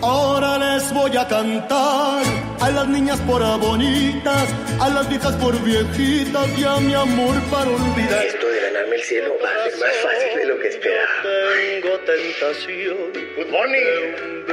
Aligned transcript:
Ahora 0.00 0.58
les 0.58 0.92
voy 0.94 1.16
a 1.16 1.26
cantar 1.26 2.22
a 2.60 2.70
las 2.70 2.86
niñas 2.86 3.18
por 3.22 3.42
bonitas, 3.58 4.48
a 4.80 4.88
las 4.90 5.08
viejas 5.08 5.34
por 5.36 5.60
viejitas 5.62 6.46
y 6.56 6.64
a 6.64 6.76
mi 6.76 6.94
amor 6.94 7.34
para 7.50 7.68
olvidar. 7.68 8.24
Esto 8.24 8.46
de 8.46 8.60
ganarme 8.60 8.94
el 8.94 9.02
cielo 9.02 9.34
va 9.42 9.50
a 9.50 9.64
ser 9.64 9.80
más 9.80 9.96
fácil 10.02 10.38
de 10.38 10.46
lo 10.46 10.60
que 10.60 10.68
esperaba. 10.68 11.08
Tengo 11.22 11.98
tentación. 12.00 12.96
Good 13.36 13.50
morning. 13.50 14.46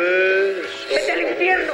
¡Vete 0.89 1.11
al 1.11 1.21
infierno! 1.21 1.73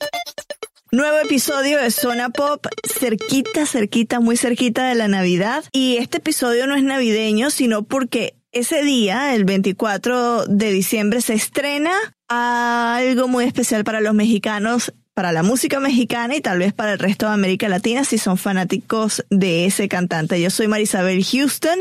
Nuevo 0.93 1.19
episodio 1.19 1.79
de 1.79 1.89
Zona 1.89 2.31
Pop, 2.31 2.67
cerquita, 2.83 3.65
cerquita, 3.65 4.19
muy 4.19 4.35
cerquita 4.35 4.89
de 4.89 4.95
la 4.95 5.07
Navidad. 5.07 5.63
Y 5.71 5.95
este 5.95 6.17
episodio 6.17 6.67
no 6.67 6.75
es 6.75 6.83
navideño, 6.83 7.49
sino 7.49 7.83
porque 7.83 8.35
ese 8.51 8.83
día, 8.83 9.33
el 9.33 9.45
24 9.45 10.47
de 10.47 10.71
diciembre, 10.73 11.21
se 11.21 11.33
estrena 11.33 11.93
algo 12.27 13.29
muy 13.29 13.45
especial 13.45 13.85
para 13.85 14.01
los 14.01 14.13
mexicanos, 14.13 14.93
para 15.13 15.33
la 15.33 15.43
música 15.43 15.79
mexicana 15.79 16.35
y 16.35 16.41
tal 16.41 16.59
vez 16.59 16.73
para 16.73 16.93
el 16.93 16.99
resto 16.99 17.27
de 17.27 17.33
América 17.33 17.67
Latina 17.67 18.05
si 18.05 18.17
son 18.17 18.37
fanáticos 18.37 19.25
de 19.29 19.65
ese 19.65 19.89
cantante. 19.89 20.41
Yo 20.41 20.49
soy 20.49 20.67
Marisabel 20.67 21.23
Houston, 21.23 21.79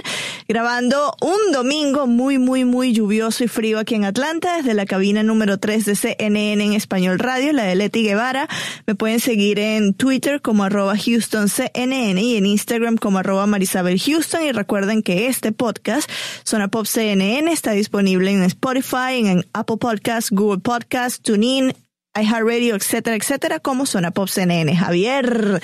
grabando 0.49 1.15
un 1.21 1.53
domingo 1.53 2.09
muy, 2.09 2.39
muy, 2.39 2.65
muy 2.65 2.93
lluvioso 2.93 3.45
y 3.45 3.49
frío 3.49 3.79
aquí 3.79 3.95
en 3.95 4.05
Atlanta, 4.05 4.57
desde 4.57 4.75
la 4.75 4.85
cabina 4.85 5.23
número 5.23 5.59
3 5.59 5.85
de 5.85 5.95
CNN 5.95 6.65
en 6.65 6.73
Español 6.73 7.21
Radio, 7.21 7.53
la 7.53 7.65
de 7.65 7.77
Leti 7.77 8.03
Guevara. 8.03 8.49
Me 8.87 8.97
pueden 8.97 9.21
seguir 9.21 9.61
en 9.61 9.95
Twitter 9.95 10.43
como 10.43 10.65
arroba 10.65 10.95
HoustonCNN 10.95 12.19
y 12.19 12.37
en 12.37 12.47
Instagram 12.47 12.97
como 12.97 13.19
arroba 13.19 13.47
Marisabel 13.47 14.01
Houston. 14.01 14.45
Y 14.45 14.53
recuerden 14.53 15.03
que 15.03 15.29
este 15.29 15.53
podcast, 15.53 16.11
Zona 16.45 16.69
Pop 16.69 16.87
CNN, 16.87 17.53
está 17.53 17.73
disponible 17.73 18.33
en 18.33 18.43
Spotify, 18.43 19.21
en 19.25 19.47
Apple 19.53 19.77
Podcasts, 19.77 20.31
Google 20.31 20.61
Podcasts, 20.61 21.21
TuneIn, 21.23 21.75
iHeartRadio, 22.23 22.75
etcétera, 22.77 23.17
etcétera, 23.17 23.61
como 23.61 23.87
Zona 23.87 24.11
Pop 24.11 24.29
CNN. 24.29 24.77
Javier, 24.77 25.61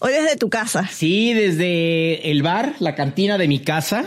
hoy 0.00 0.12
desde 0.12 0.36
tu 0.36 0.48
casa. 0.50 0.88
Sí, 0.88 1.32
desde 1.34 2.30
el 2.30 2.42
bar, 2.42 2.74
la 2.78 2.94
cantina 2.94 3.38
de 3.38 3.48
mi 3.48 3.60
casa. 3.60 4.04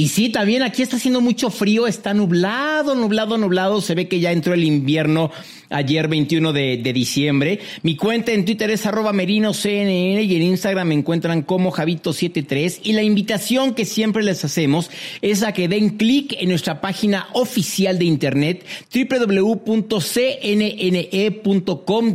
Y 0.00 0.08
sí, 0.08 0.30
también 0.30 0.62
aquí 0.62 0.80
está 0.80 0.96
haciendo 0.96 1.20
mucho 1.20 1.50
frío, 1.50 1.86
está 1.86 2.14
nublado, 2.14 2.94
nublado, 2.94 3.36
nublado. 3.36 3.82
Se 3.82 3.94
ve 3.94 4.08
que 4.08 4.18
ya 4.18 4.32
entró 4.32 4.54
el 4.54 4.64
invierno 4.64 5.30
ayer 5.68 6.08
21 6.08 6.54
de, 6.54 6.78
diciembre. 6.94 7.60
Mi 7.82 7.96
cuenta 7.96 8.32
en 8.32 8.46
Twitter 8.46 8.70
es 8.70 8.86
arroba 8.86 9.12
merinoCNN 9.12 10.22
y 10.22 10.36
en 10.36 10.40
Instagram 10.40 10.88
me 10.88 10.94
encuentran 10.94 11.42
como 11.42 11.70
Javito73. 11.70 12.80
Y 12.82 12.94
la 12.94 13.02
invitación 13.02 13.74
que 13.74 13.84
siempre 13.84 14.22
les 14.22 14.42
hacemos 14.42 14.90
es 15.20 15.42
a 15.42 15.52
que 15.52 15.68
den 15.68 15.98
clic 15.98 16.34
en 16.40 16.48
nuestra 16.48 16.80
página 16.80 17.28
oficial 17.34 17.98
de 17.98 18.06
internet 18.06 18.64
www.cnne.com 18.94 19.82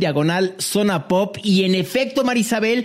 diagonal 0.00 0.56
zona 0.58 1.06
pop. 1.06 1.36
Y 1.40 1.62
en 1.62 1.76
efecto, 1.76 2.24
Marisabel, 2.24 2.84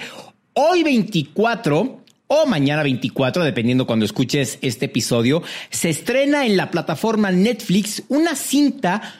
hoy 0.54 0.84
24 0.84 2.01
o 2.34 2.46
mañana 2.46 2.81
24, 2.81 3.44
dependiendo 3.44 3.86
cuando 3.86 4.06
escuches 4.06 4.58
este 4.62 4.86
episodio, 4.86 5.44
se 5.69 5.90
estrena 5.90 6.46
en 6.46 6.56
la 6.56 6.72
plataforma 6.72 7.30
Netflix 7.30 8.03
una 8.08 8.36
cinta 8.38 9.16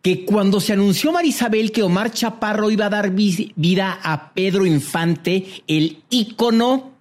que 0.00 0.24
cuando 0.24 0.58
se 0.58 0.72
anunció 0.72 1.12
Marisabel 1.12 1.70
que 1.70 1.82
Omar 1.82 2.12
Chaparro 2.12 2.70
iba 2.70 2.86
a 2.86 2.88
dar 2.88 3.10
vi- 3.10 3.52
vida 3.56 4.00
a 4.02 4.32
Pedro 4.32 4.64
Infante, 4.64 5.44
el 5.66 5.98
ícono, 6.08 6.92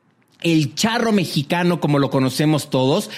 el 0.41 0.75
charro 0.75 1.13
mexicano 1.13 1.79
como 1.79 1.99
lo 1.99 2.09
conocemos 2.09 2.69
todos, 2.69 3.09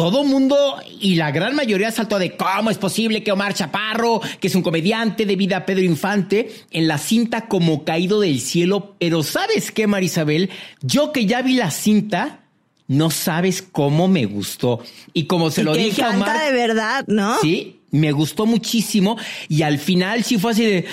todo 0.00 0.24
mundo 0.24 0.80
y 0.98 1.16
la 1.16 1.30
gran 1.30 1.54
mayoría 1.54 1.90
saltó 1.90 2.18
de 2.18 2.34
cómo 2.34 2.70
es 2.70 2.78
posible 2.78 3.22
que 3.22 3.32
Omar 3.32 3.52
Chaparro, 3.52 4.22
que 4.40 4.48
es 4.48 4.54
un 4.54 4.62
comediante 4.62 5.26
de 5.26 5.36
vida 5.36 5.66
Pedro 5.66 5.84
Infante, 5.84 6.50
en 6.70 6.88
la 6.88 6.96
cinta 6.96 7.48
como 7.48 7.84
caído 7.84 8.18
del 8.18 8.40
cielo. 8.40 8.96
Pero 8.98 9.22
¿sabes 9.22 9.70
qué, 9.70 9.86
Marisabel? 9.86 10.48
Yo 10.80 11.12
que 11.12 11.26
ya 11.26 11.42
vi 11.42 11.52
la 11.52 11.70
cinta, 11.70 12.40
no 12.88 13.10
sabes 13.10 13.60
cómo 13.60 14.08
me 14.08 14.24
gustó. 14.24 14.82
Y 15.12 15.24
como 15.24 15.50
se 15.50 15.60
Y 15.60 15.64
lo 15.64 15.74
que 15.74 15.84
dije 15.84 16.02
a 16.02 16.08
Omar. 16.08 16.46
de 16.46 16.52
verdad, 16.52 17.04
¿no? 17.06 17.38
Sí, 17.40 17.79
me 17.90 18.12
gustó 18.12 18.46
muchísimo 18.46 19.16
y 19.48 19.62
al 19.62 19.78
final 19.78 20.24
sí 20.24 20.38
fue 20.38 20.52
así 20.52 20.64
de 20.64 20.84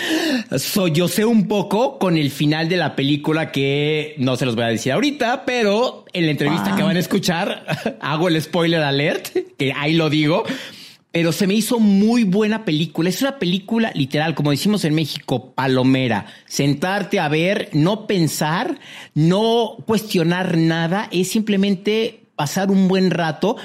sollocé 0.57 1.25
un 1.25 1.47
poco 1.47 1.99
con 1.99 2.17
el 2.17 2.31
final 2.31 2.69
de 2.69 2.77
la 2.77 2.95
película 2.95 3.51
que 3.51 4.15
no 4.17 4.35
se 4.35 4.45
los 4.45 4.55
voy 4.55 4.65
a 4.65 4.69
decir 4.69 4.91
ahorita, 4.91 5.45
pero 5.45 6.05
en 6.13 6.25
la 6.25 6.31
entrevista 6.31 6.75
que 6.75 6.83
van 6.83 6.97
a 6.97 6.99
escuchar 6.99 7.97
hago 8.01 8.27
el 8.27 8.41
spoiler 8.41 8.81
alert, 8.81 9.29
que 9.57 9.73
ahí 9.73 9.93
lo 9.93 10.09
digo. 10.09 10.43
Pero 11.11 11.31
se 11.31 11.47
me 11.47 11.55
hizo 11.55 11.79
muy 11.79 12.25
buena 12.25 12.63
película. 12.63 13.09
Es 13.09 13.21
una 13.21 13.39
película 13.39 13.91
literal, 13.95 14.35
como 14.35 14.51
decimos 14.51 14.85
en 14.85 14.93
México, 14.93 15.51
palomera. 15.55 16.27
Sentarte 16.45 17.19
a 17.19 17.27
ver, 17.27 17.69
no 17.73 18.05
pensar, 18.05 18.77
no 19.15 19.77
cuestionar 19.87 20.57
nada, 20.57 21.07
es 21.11 21.29
simplemente 21.29 22.25
pasar 22.35 22.69
un 22.69 22.87
buen 22.87 23.09
rato. 23.09 23.55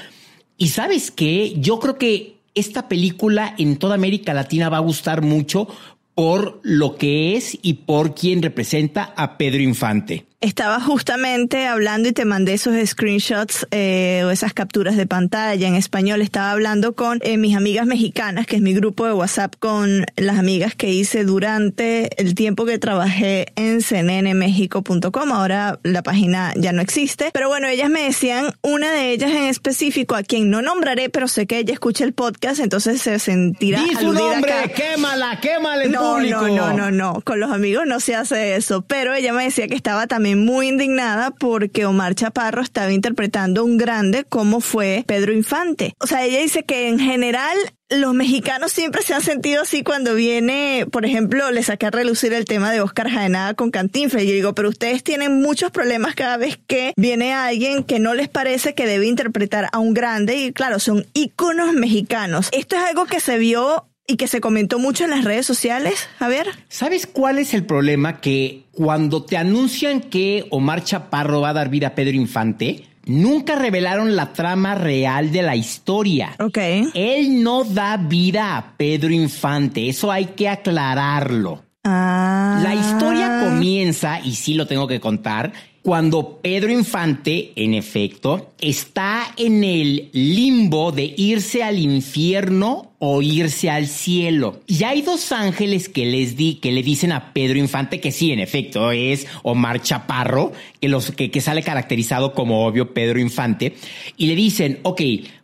Y 0.57 0.69
sabes 0.69 1.11
qué, 1.11 1.53
yo 1.57 1.79
creo 1.79 1.97
que 1.97 2.37
esta 2.55 2.87
película 2.87 3.55
en 3.57 3.77
toda 3.77 3.95
América 3.95 4.33
Latina 4.33 4.69
va 4.69 4.77
a 4.77 4.81
gustar 4.81 5.21
mucho 5.21 5.67
por 6.15 6.59
lo 6.63 6.95
que 6.95 7.35
es 7.35 7.57
y 7.61 7.73
por 7.73 8.13
quien 8.13 8.41
representa 8.41 9.13
a 9.15 9.37
Pedro 9.37 9.61
Infante. 9.61 10.25
Estaba 10.43 10.81
justamente 10.81 11.67
hablando 11.67 12.09
y 12.09 12.11
te 12.11 12.25
mandé 12.25 12.55
esos 12.55 12.75
screenshots 12.85 13.65
eh, 13.71 14.23
o 14.25 14.29
esas 14.29 14.53
capturas 14.53 14.97
de 14.97 15.07
pantalla 15.07 15.69
en 15.69 15.75
español. 15.75 16.21
Estaba 16.21 16.51
hablando 16.51 16.95
con 16.95 17.19
eh, 17.23 17.37
mis 17.37 17.55
amigas 17.55 17.85
mexicanas, 17.85 18.45
que 18.45 18.57
es 18.57 18.61
mi 18.61 18.73
grupo 18.73 19.05
de 19.05 19.13
WhatsApp 19.13 19.55
con 19.57 20.05
las 20.17 20.37
amigas 20.37 20.75
que 20.75 20.89
hice 20.89 21.23
durante 21.23 22.21
el 22.21 22.35
tiempo 22.35 22.65
que 22.65 22.77
trabajé 22.77 23.53
en 23.55 23.79
cnnmexico.com. 23.79 25.31
Ahora 25.31 25.79
la 25.83 26.03
página 26.03 26.51
ya 26.57 26.73
no 26.73 26.81
existe. 26.81 27.29
Pero 27.33 27.47
bueno, 27.47 27.69
ellas 27.69 27.89
me 27.89 28.03
decían, 28.03 28.53
una 28.61 28.91
de 28.91 29.11
ellas 29.11 29.31
en 29.31 29.45
específico, 29.45 30.15
a 30.15 30.23
quien 30.23 30.49
no 30.49 30.61
nombraré, 30.61 31.09
pero 31.09 31.29
sé 31.29 31.47
que 31.47 31.59
ella 31.59 31.71
escucha 31.71 32.03
el 32.03 32.11
podcast, 32.11 32.59
entonces 32.59 33.01
se 33.01 33.17
sentirá 33.17 33.81
¡Di 33.81 33.93
su 33.93 33.99
aludida 33.99 34.33
nombre! 34.33 34.51
acá. 34.51 34.73
¡Quémala! 34.73 35.39
¡Quémala 35.39 35.85
en 35.85 35.91
No, 35.93 36.15
público! 36.15 36.47
no, 36.49 36.73
no, 36.73 36.73
no, 36.73 36.91
no. 36.91 37.21
Con 37.21 37.39
los 37.39 37.49
amigos 37.49 37.85
no 37.87 38.01
se 38.01 38.15
hace 38.15 38.57
eso. 38.57 38.81
Pero 38.81 39.13
ella 39.13 39.31
me 39.31 39.45
decía 39.45 39.69
que 39.69 39.75
estaba 39.75 40.05
también 40.05 40.32
muy 40.35 40.67
indignada 40.67 41.31
porque 41.31 41.85
Omar 41.85 42.15
Chaparro 42.15 42.61
estaba 42.61 42.91
interpretando 42.91 43.63
un 43.63 43.77
grande 43.77 44.23
como 44.23 44.61
fue 44.61 45.03
Pedro 45.07 45.33
Infante. 45.33 45.93
O 45.99 46.07
sea, 46.07 46.23
ella 46.23 46.39
dice 46.39 46.63
que 46.63 46.87
en 46.87 46.99
general 46.99 47.57
los 47.89 48.13
mexicanos 48.13 48.71
siempre 48.71 49.01
se 49.01 49.13
han 49.13 49.21
sentido 49.21 49.61
así 49.61 49.83
cuando 49.83 50.15
viene, 50.15 50.87
por 50.91 51.05
ejemplo, 51.05 51.51
le 51.51 51.63
saqué 51.63 51.87
a 51.87 51.91
relucir 51.91 52.33
el 52.33 52.45
tema 52.45 52.71
de 52.71 52.81
Oscar 52.81 53.09
Jaenada 53.09 53.53
con 53.53 53.71
Cantinflas. 53.71 54.23
Y 54.23 54.27
yo 54.27 54.33
digo, 54.33 54.55
pero 54.55 54.69
ustedes 54.69 55.03
tienen 55.03 55.41
muchos 55.41 55.71
problemas 55.71 56.15
cada 56.15 56.37
vez 56.37 56.57
que 56.65 56.93
viene 56.97 57.33
alguien 57.33 57.83
que 57.83 57.99
no 57.99 58.13
les 58.13 58.29
parece 58.29 58.73
que 58.73 58.87
debe 58.87 59.07
interpretar 59.07 59.69
a 59.71 59.79
un 59.79 59.93
grande. 59.93 60.37
Y 60.37 60.53
claro, 60.53 60.79
son 60.79 61.05
íconos 61.13 61.73
mexicanos. 61.73 62.49
Esto 62.51 62.75
es 62.75 62.83
algo 62.83 63.05
que 63.05 63.19
se 63.19 63.37
vio 63.37 63.85
y 64.07 64.17
que 64.17 64.27
se 64.27 64.41
comentó 64.41 64.79
mucho 64.79 65.05
en 65.05 65.11
las 65.11 65.23
redes 65.23 65.45
sociales. 65.45 66.07
A 66.19 66.27
ver. 66.27 66.47
¿Sabes 66.67 67.07
cuál 67.07 67.37
es 67.37 67.53
el 67.53 67.65
problema? 67.65 68.19
Que 68.19 68.65
cuando 68.71 69.23
te 69.23 69.37
anuncian 69.37 70.01
que 70.01 70.45
Omar 70.49 70.83
Chaparro 70.83 71.41
va 71.41 71.49
a 71.49 71.53
dar 71.53 71.69
vida 71.69 71.87
a 71.87 71.95
Pedro 71.95 72.15
Infante, 72.15 72.87
nunca 73.05 73.55
revelaron 73.55 74.15
la 74.15 74.33
trama 74.33 74.75
real 74.75 75.31
de 75.31 75.41
la 75.41 75.55
historia. 75.55 76.35
Ok. 76.39 76.57
Él 76.93 77.43
no 77.43 77.63
da 77.63 77.97
vida 77.97 78.57
a 78.57 78.77
Pedro 78.77 79.11
Infante, 79.11 79.89
eso 79.89 80.11
hay 80.11 80.25
que 80.25 80.49
aclararlo. 80.49 81.63
Ah. 81.85 82.61
La 82.63 82.75
historia 82.75 83.41
comienza, 83.43 84.21
y 84.21 84.35
sí 84.35 84.53
lo 84.53 84.67
tengo 84.67 84.87
que 84.87 85.01
contar, 85.01 85.51
cuando 85.83 86.39
Pedro 86.41 86.71
Infante, 86.71 87.51
en 87.57 87.73
efecto, 87.73 88.53
está 88.61 89.33
en 89.35 89.65
el 89.65 90.09
limbo 90.13 90.93
de 90.93 91.13
irse 91.17 91.61
al 91.61 91.77
infierno 91.77 92.93
o 92.99 93.21
irse 93.21 93.69
al 93.69 93.87
cielo. 93.87 94.61
Y 94.65 94.85
hay 94.85 95.01
dos 95.01 95.33
ángeles 95.33 95.89
que 95.89 96.05
les 96.05 96.37
di, 96.37 96.55
que 96.55 96.71
le 96.71 96.83
dicen 96.83 97.11
a 97.11 97.33
Pedro 97.33 97.59
Infante 97.59 97.99
que 97.99 98.13
sí, 98.13 98.31
en 98.31 98.39
efecto, 98.39 98.93
es 98.93 99.27
Omar 99.43 99.81
Chaparro, 99.81 100.53
que, 100.79 100.87
los, 100.87 101.11
que, 101.11 101.29
que 101.29 101.41
sale 101.41 101.61
caracterizado 101.63 102.33
como 102.33 102.65
obvio 102.65 102.93
Pedro 102.93 103.19
Infante, 103.19 103.75
y 104.15 104.27
le 104.27 104.35
dicen, 104.35 104.79
ok, 104.83 105.01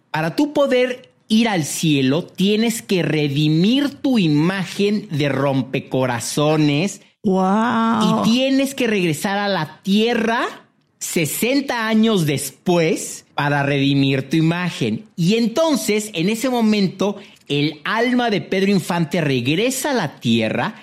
para 0.09 0.37
tú 0.37 0.53
poder 0.53 1.11
ir 1.27 1.49
al 1.49 1.65
cielo, 1.65 2.23
tienes 2.23 2.81
que 2.81 3.03
redimir 3.03 3.89
tu 3.95 4.17
imagen 4.17 5.09
de 5.11 5.27
rompecorazones 5.27 7.01
Wow. 7.23 8.23
y 8.23 8.29
tienes 8.29 8.73
que 8.73 8.87
regresar 8.87 9.37
a 9.37 9.49
la 9.49 9.81
tierra 9.83 10.47
60 10.99 11.87
años 11.87 12.25
después 12.25 13.25
para 13.35 13.63
redimir 13.63 14.29
tu 14.29 14.37
imagen. 14.37 15.05
Y 15.15 15.35
entonces, 15.35 16.11
en 16.13 16.29
ese 16.29 16.49
momento, 16.49 17.17
el 17.47 17.81
alma 17.83 18.29
de 18.29 18.41
Pedro 18.41 18.71
Infante 18.71 19.21
regresa 19.21 19.91
a 19.91 19.95
la 19.95 20.19
tierra 20.19 20.75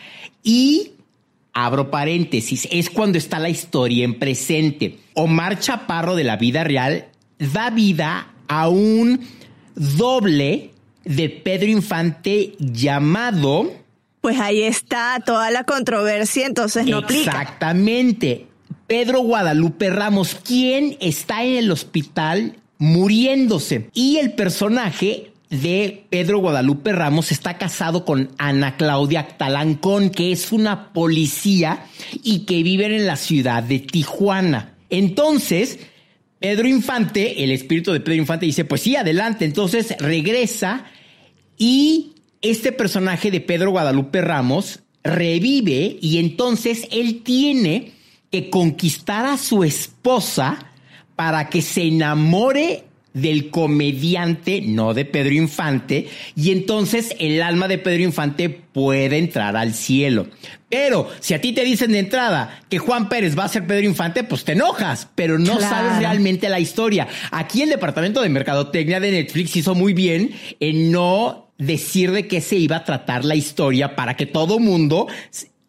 y, 0.43 0.93
abro 1.53 1.91
paréntesis, 1.91 2.67
es 2.71 2.91
cuando 2.91 3.19
está 3.19 3.39
la 3.39 3.51
historia 3.51 4.05
en 4.05 4.19
presente. 4.19 4.99
Omar 5.15 5.59
Chaparro 5.59 6.17
de 6.17 6.25
la 6.25 6.37
vida 6.37 6.65
real 6.65 7.07
da 7.39 7.71
vida 7.71 8.33
a 8.49 8.69
un 8.69 9.21
doble 9.75 10.71
de 11.05 11.29
Pedro 11.31 11.69
Infante 11.69 12.55
llamado... 12.59 13.86
Pues 14.27 14.41
ahí 14.41 14.63
está 14.63 15.23
toda 15.25 15.53
la 15.53 15.63
controversia, 15.63 16.47
entonces 16.47 16.85
no 16.85 16.99
aplica. 16.99 17.31
Exactamente. 17.31 18.49
Pedro 18.89 19.21
Guadalupe 19.21 19.89
Ramos, 19.89 20.35
quien 20.35 20.97
está 20.99 21.45
en 21.45 21.59
el 21.59 21.71
hospital 21.71 22.57
muriéndose. 22.77 23.89
Y 23.95 24.17
el 24.17 24.33
personaje 24.33 25.31
de 25.49 26.07
Pedro 26.11 26.41
Guadalupe 26.41 26.91
Ramos 26.91 27.31
está 27.31 27.57
casado 27.57 28.05
con 28.05 28.31
Ana 28.37 28.77
Claudia 28.77 29.29
Talancón, 29.29 30.11
que 30.11 30.33
es 30.33 30.51
una 30.51 30.93
policía 30.93 31.87
y 32.25 32.47
que 32.47 32.65
vive 32.65 32.87
en 32.87 33.07
la 33.07 33.15
ciudad 33.15 33.63
de 33.63 33.79
Tijuana. 33.79 34.75
Entonces, 34.91 35.79
Pedro 36.41 36.67
Infante, 36.67 37.45
el 37.45 37.53
espíritu 37.53 37.93
de 37.93 38.01
Pedro 38.01 38.17
Infante 38.17 38.45
dice, 38.47 38.65
pues 38.65 38.81
sí, 38.81 38.97
adelante. 38.97 39.45
Entonces 39.45 39.95
regresa 40.01 40.85
y 41.57 42.16
este 42.43 42.73
personaje 42.73 43.31
de 43.31 43.41
Pedro 43.41 43.71
Guadalupe 43.71 44.21
Ramos 44.21 44.81
revive 45.03 45.99
y 46.01 46.19
entonces 46.19 46.87
él 46.91 47.23
tiene 47.23 47.93
que 48.31 48.51
conquistar 48.51 49.25
a 49.27 49.39
su 49.39 49.65
esposa 49.65 50.59
para 51.15 51.49
que 51.49 51.63
se 51.63 51.83
enamore 51.83 52.85
del 53.15 53.49
comediante, 53.49 54.61
no 54.61 54.93
de 54.93 55.07
Pedro 55.07 55.33
Infante, 55.33 56.07
y 56.35 56.51
entonces 56.51 57.17
el 57.19 57.41
alma 57.41 57.67
de 57.67 57.79
Pedro 57.79 58.03
Infante 58.03 58.51
puede 58.51 59.17
entrar 59.17 59.57
al 59.57 59.73
cielo. 59.73 60.27
Pero 60.69 61.09
si 61.21 61.33
a 61.33 61.41
ti 61.41 61.53
te 61.55 61.65
dicen 61.65 61.93
de 61.93 62.01
entrada 62.01 62.61
que 62.69 62.79
Juan 62.79 63.09
Pérez 63.09 63.39
va 63.39 63.45
a 63.45 63.49
ser 63.49 63.67
Pedro 63.67 63.87
Infante, 63.87 64.23
pues 64.23 64.45
te 64.45 64.53
enojas, 64.53 65.09
pero 65.15 65.39
no 65.39 65.57
Claro. 65.57 65.75
sabes 65.77 65.99
realmente 65.99 66.51
la 66.51 66.61
historia. 66.61 67.09
Aquí 67.31 67.63
el 67.63 67.71
departamento 67.71 68.21
de 68.21 68.29
mercadotecnia 68.29 69.01
de 69.01 69.13
Netflix 69.13 69.57
hizo 69.57 69.75
muy 69.75 69.95
bien 69.95 70.33
en 70.61 70.93
no 70.93 71.46
decir 71.59 72.13
de 72.13 72.27
qué 72.29 72.41
se 72.41 72.57
iba 72.57 72.77
a 72.77 72.85
tratar 72.85 73.25
la 73.25 73.35
historia 73.35 73.97
para 73.97 74.17
que 74.17 74.27
todo 74.27 74.59
mundo 74.59 75.07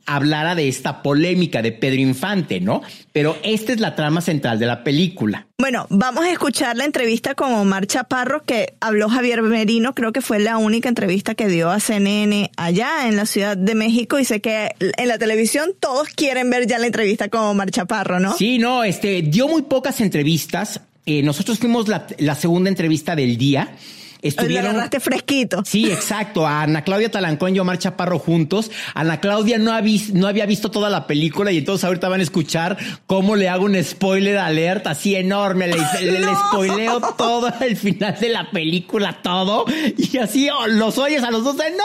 hablara 0.08 0.56
de 0.56 0.70
esta 0.70 1.04
polémica 1.04 1.62
de 1.62 1.74
Pedro 1.74 2.00
Infante, 2.00 2.62
¿no? 2.62 2.82
Pero 3.12 3.38
esta 3.44 3.74
es 3.74 3.82
la 3.82 3.94
trama 3.94 4.22
central 4.22 4.58
de 4.58 4.66
la 4.66 4.84
película. 4.84 5.48
Bueno, 5.60 5.86
vamos 5.90 6.24
a 6.24 6.32
escuchar 6.32 6.78
la 6.78 6.86
entrevista 6.86 7.36
con 7.36 7.54
Omar 7.54 7.88
Chaparro 7.88 8.44
que 8.44 8.74
habló 8.80 9.10
Javier 9.10 9.42
Merino, 9.42 9.94
creo 9.94 10.14
que 10.14 10.22
fue 10.22 10.40
la 10.40 10.58
única 10.58 10.88
entrevista 10.88 11.36
que 11.36 11.50
dio 11.50 11.70
a 11.70 11.82
CNN 11.82 12.52
allá 12.56 13.08
en 13.08 13.18
la 13.18 13.26
Ciudad 13.26 13.58
de 13.58 13.76
México 13.76 14.18
y 14.18 14.24
sé 14.24 14.40
que 14.40 14.72
en 14.80 15.08
la 15.10 15.18
televisión 15.18 15.72
todos 15.78 16.08
quieren 16.08 16.50
ver 16.50 16.68
ya 16.68 16.80
la 16.80 16.88
entrevista 16.88 17.28
con 17.28 17.42
Omar 17.42 17.70
Chaparro, 17.70 18.22
¿no? 18.22 18.34
Sí, 18.38 18.60
no, 18.60 18.86
este, 18.86 19.22
dio 19.24 19.50
muy 19.50 19.64
pocas 19.64 20.00
entrevistas. 20.00 20.80
Eh, 21.06 21.22
nosotros 21.22 21.60
fuimos 21.60 21.90
la, 21.90 22.08
la 22.18 22.36
segunda 22.36 22.70
entrevista 22.70 23.14
del 23.14 23.38
día. 23.38 23.76
Lo 24.22 24.28
Estuvieron. 24.30 24.72
agarraste 24.72 25.00
fresquito. 25.00 25.64
Sí, 25.66 25.92
exacto. 25.92 26.46
A 26.48 26.64
Ana 26.64 26.84
Claudia 26.84 27.10
Talancón 27.12 27.56
y 27.56 27.60
Omar 27.60 27.78
Chaparro 27.78 28.20
juntos. 28.20 28.72
Ana 28.94 29.20
Claudia 29.20 29.58
no, 29.58 29.72
habis- 29.72 30.12
no 30.14 30.28
había 30.28 30.46
visto 30.46 30.72
toda 30.72 30.90
la 30.90 31.08
película 31.08 31.52
y 31.52 31.58
entonces 31.60 31.84
ahorita 31.86 32.10
van 32.10 32.20
a 32.20 32.24
escuchar 32.24 32.78
cómo 33.06 33.36
le 33.36 33.50
hago 33.50 33.66
un 33.66 33.82
spoiler 33.84 34.38
alert 34.38 34.88
así 34.88 35.16
enorme. 35.16 35.68
Le, 35.68 35.78
le- 36.02 36.20
le 36.20 36.36
spoileo 36.48 37.00
todo 37.18 37.52
el 37.62 37.78
final 37.78 38.16
de 38.20 38.30
la 38.30 38.50
película, 38.52 39.22
todo. 39.22 39.66
Y 39.98 40.18
así 40.18 40.50
oh, 40.50 40.68
los 40.68 40.98
oyes 40.98 41.24
a 41.24 41.32
los 41.32 41.44
dos 41.44 41.58
de 41.58 41.66
¡No! 41.72 41.84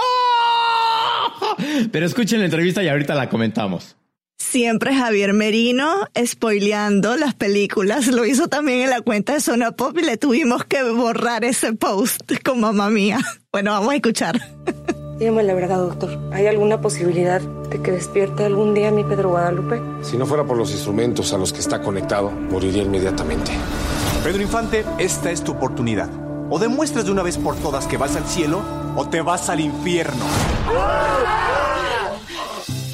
Pero 1.91 2.07
escuchen 2.07 2.39
la 2.41 2.47
entrevista 2.47 2.83
y 2.83 2.89
ahorita 2.89 3.15
la 3.15 3.29
comentamos. 3.29 3.97
Siempre 4.43 4.95
Javier 4.95 5.33
Merino 5.33 6.09
spoileando 6.27 7.17
las 7.17 7.33
películas. 7.33 8.09
Lo 8.09 8.27
hizo 8.27 8.49
también 8.49 8.81
en 8.81 8.91
la 8.91 9.01
cuenta 9.01 9.33
de 9.35 9.41
Zona 9.41 9.71
Pop 9.73 9.97
y 9.97 10.03
le 10.03 10.19
tuvimos 10.19 10.65
que 10.65 10.83
borrar 10.83 11.45
ese 11.45 11.73
post 11.73 12.31
con 12.45 12.61
mamá 12.61 12.91
mía. 12.91 13.19
Bueno, 13.53 13.71
vamos 13.71 13.93
a 13.93 13.97
escuchar. 13.97 14.41
Dígame 15.19 15.45
la 15.45 15.55
verdad, 15.55 15.79
doctor. 15.79 16.19
¿Hay 16.33 16.49
alguna 16.49 16.81
posibilidad 16.81 17.41
de 17.41 17.81
que 17.81 17.93
despierte 17.93 18.45
algún 18.45 18.75
día 18.75 18.91
mi 18.91 19.05
Pedro 19.05 19.31
Guadalupe? 19.31 19.81
Si 20.03 20.19
no 20.19 20.27
fuera 20.27 20.45
por 20.45 20.57
los 20.57 20.73
instrumentos 20.73 21.33
a 21.33 21.39
los 21.39 21.53
que 21.53 21.61
está 21.61 21.81
conectado, 21.81 22.31
moriría 22.31 22.83
inmediatamente. 22.83 23.53
Pedro 24.25 24.43
Infante, 24.43 24.85
esta 24.99 25.31
es 25.31 25.43
tu 25.45 25.53
oportunidad. 25.53 26.11
O 26.51 26.59
demuestras 26.59 27.07
de 27.07 27.13
una 27.13 27.23
vez 27.23 27.39
por 27.39 27.57
todas 27.57 27.87
que 27.87 27.97
vas 27.97 28.17
al 28.17 28.27
cielo 28.27 28.61
o 28.97 29.09
te 29.09 29.23
vas 29.23 29.49
al 29.49 29.61
infierno. 29.61 30.25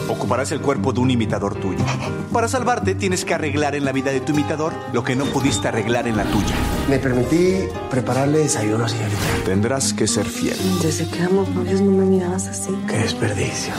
Ocuparás 0.09 0.51
el 0.53 0.61
cuerpo 0.61 0.93
de 0.93 1.01
un 1.01 1.11
imitador 1.11 1.55
tuyo. 1.55 1.85
Para 2.33 2.49
salvarte 2.49 2.95
tienes 2.95 3.25
que 3.25 3.35
arreglar 3.35 3.75
en 3.75 3.85
la 3.85 3.93
vida 3.93 4.11
de 4.11 4.21
tu 4.21 4.33
imitador 4.33 4.73
lo 4.93 5.05
que 5.05 5.15
no 5.17 5.25
pudiste 5.27 5.69
arreglar 5.69 6.09
en 6.09 6.17
la 6.17 6.25
tuya. 6.25 6.55
Me 6.89 6.99
permití 6.99 7.57
prepararle 7.91 8.39
desayuno, 8.39 8.89
señorita. 8.89 9.19
Tendrás 9.45 9.93
que 9.93 10.07
ser 10.07 10.27
fiel. 10.27 10.57
Desde 10.83 11.09
que 11.09 11.23
amo 11.23 11.47
novios 11.55 11.81
no 11.81 11.93
me 11.93 12.05
mirabas 12.05 12.47
así. 12.47 12.77
Qué 12.89 12.99
desperdicio. 12.99 13.73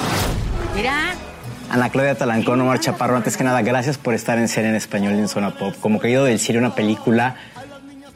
Ana 1.70 1.90
Claudia 1.90 2.16
Talancón, 2.16 2.60
Omar 2.62 2.80
Chaparro, 2.80 3.16
antes 3.16 3.38
que 3.38 3.44
nada, 3.44 3.62
gracias 3.62 3.98
por 3.98 4.16
estar 4.16 4.40
en 4.40 4.48
serie 4.48 4.70
en 4.70 4.76
español 4.76 5.14
en 5.14 5.28
Zona 5.28 5.52
Pop. 5.52 5.76
Como 5.80 6.00
Caído 6.00 6.24
del 6.24 6.40
Cielo, 6.40 6.60
una 6.60 6.74
película 6.74 7.36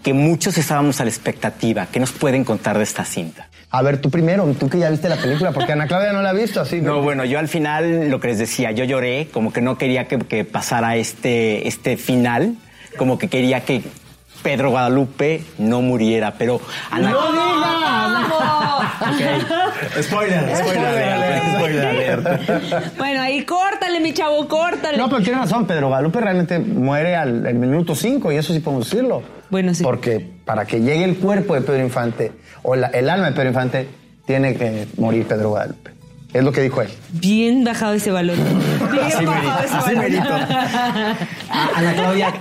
que 0.04 0.14
muchos 0.14 0.58
estábamos 0.58 1.00
a 1.00 1.06
la 1.06 1.10
expectativa. 1.10 1.88
¿Qué 1.92 2.00
nos 2.00 2.12
pueden 2.12 2.44
contar 2.44 2.78
de 2.78 2.84
esta 2.84 3.06
cinta? 3.06 3.48
A 3.70 3.82
ver, 3.82 4.00
tú 4.00 4.12
primero, 4.12 4.46
tú 4.60 4.70
que 4.70 4.78
ya 4.78 4.90
viste 4.90 5.10
la 5.10 5.16
película, 5.16 5.52
porque 5.52 5.72
Ana 5.72 5.88
Claudia 5.88 6.14
no 6.14 6.22
la 6.22 6.30
ha 6.30 6.34
visto 6.34 6.62
así. 6.62 6.82
No, 6.82 7.02
bueno, 7.02 7.26
yo 7.26 7.40
al 7.40 7.48
final, 7.48 8.10
lo 8.10 8.20
que 8.20 8.28
les 8.28 8.38
decía, 8.38 8.72
yo 8.72 8.84
lloré, 8.84 9.30
como 9.32 9.52
que 9.52 9.62
no 9.62 9.80
quería 9.80 10.08
que, 10.08 10.20
que 10.20 10.46
pasara 10.46 10.96
este, 10.98 11.68
este 11.68 11.98
final, 11.98 12.56
como 12.98 13.18
que 13.18 13.30
quería 13.30 13.62
que 13.62 13.82
Pedro 14.44 14.70
Guadalupe 14.72 15.44
no 15.58 15.82
muriera, 15.82 16.34
pero 16.38 16.60
Ana... 16.92 17.14
Ok. 19.02 20.02
Spoiler, 20.04 20.56
spoiler, 20.56 20.86
alert, 20.86 21.44
spoiler 21.56 21.86
alert. 21.86 22.98
Bueno, 22.98 23.22
ahí 23.22 23.44
córtale, 23.46 24.00
mi 24.00 24.14
chavo, 24.14 24.48
córtale. 24.48 24.98
No, 24.98 25.10
pero 25.10 25.22
tiene 25.22 25.40
razón, 25.40 25.66
Pedro 25.66 25.88
Guadalupe 25.88 26.20
realmente 26.22 26.60
muere 26.60 27.16
al, 27.16 27.46
al 27.46 27.56
minuto 27.56 27.96
5 27.96 28.32
y 28.32 28.38
eso 28.38 28.54
sí 28.54 28.60
podemos 28.60 28.90
decirlo. 28.90 29.24
Bueno, 29.50 29.74
sí. 29.74 29.84
Porque 29.84 30.20
para 30.46 30.66
que 30.66 30.80
llegue 30.82 31.04
el 31.04 31.18
cuerpo 31.18 31.54
de 31.56 31.62
Pedro 31.62 31.84
Infante 31.84 32.32
o 32.64 32.76
la- 32.76 32.88
el 32.88 33.10
alma 33.10 33.28
de 33.28 33.32
Pedro 33.34 33.50
Infante, 33.50 33.88
tiene 34.26 34.56
que 34.56 34.88
morir 34.98 35.26
Pedro 35.28 35.50
Guadalupe. 35.50 35.92
Es 36.34 36.44
lo 36.44 36.52
que 36.52 36.62
dijo 36.62 36.82
él. 36.82 36.90
Bien 37.12 37.64
bajado 37.64 37.94
ese 37.94 38.10
balón. 38.12 38.38
Bien 38.92 39.04
Así 39.06 39.24
bajado 39.26 39.60
merito, 39.60 39.64
ese 39.66 39.76
así 39.76 39.96
balón. 39.96 40.00
merito. 40.00 40.34
A- 41.52 41.94
Claudia, 41.94 42.34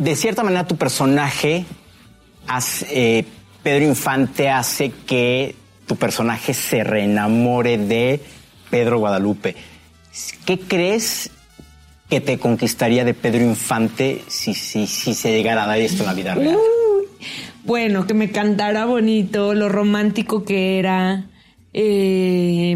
de 0.00 0.16
cierta 0.16 0.42
manera 0.42 0.66
tu 0.66 0.76
personaje, 0.76 1.64
hace- 2.46 2.86
eh, 3.18 3.24
Pedro 3.62 3.84
Infante 3.84 4.48
hace 4.48 4.90
que 5.06 5.54
tu 5.86 5.96
personaje 5.96 6.54
se 6.54 6.82
reenamore 6.84 7.76
de 7.78 8.20
Pedro 8.70 8.98
Guadalupe. 8.98 9.54
¿Qué 10.44 10.58
crees 10.58 11.30
que 12.08 12.20
te 12.20 12.38
conquistaría 12.38 13.04
de 13.04 13.14
Pedro 13.14 13.42
Infante 13.44 14.22
si, 14.28 14.54
si, 14.54 14.86
si 14.86 15.14
se 15.14 15.30
llegara 15.30 15.64
a 15.64 15.66
dar 15.66 15.78
esto 15.78 16.02
en 16.02 16.06
la 16.06 16.14
vida 16.14 16.34
real? 16.34 16.56
Uy. 16.56 17.04
Bueno, 17.64 18.06
que 18.06 18.14
me 18.14 18.30
cantara 18.30 18.86
bonito, 18.86 19.54
lo 19.54 19.68
romántico 19.68 20.44
que 20.44 20.78
era, 20.78 21.26
Eh, 21.72 22.74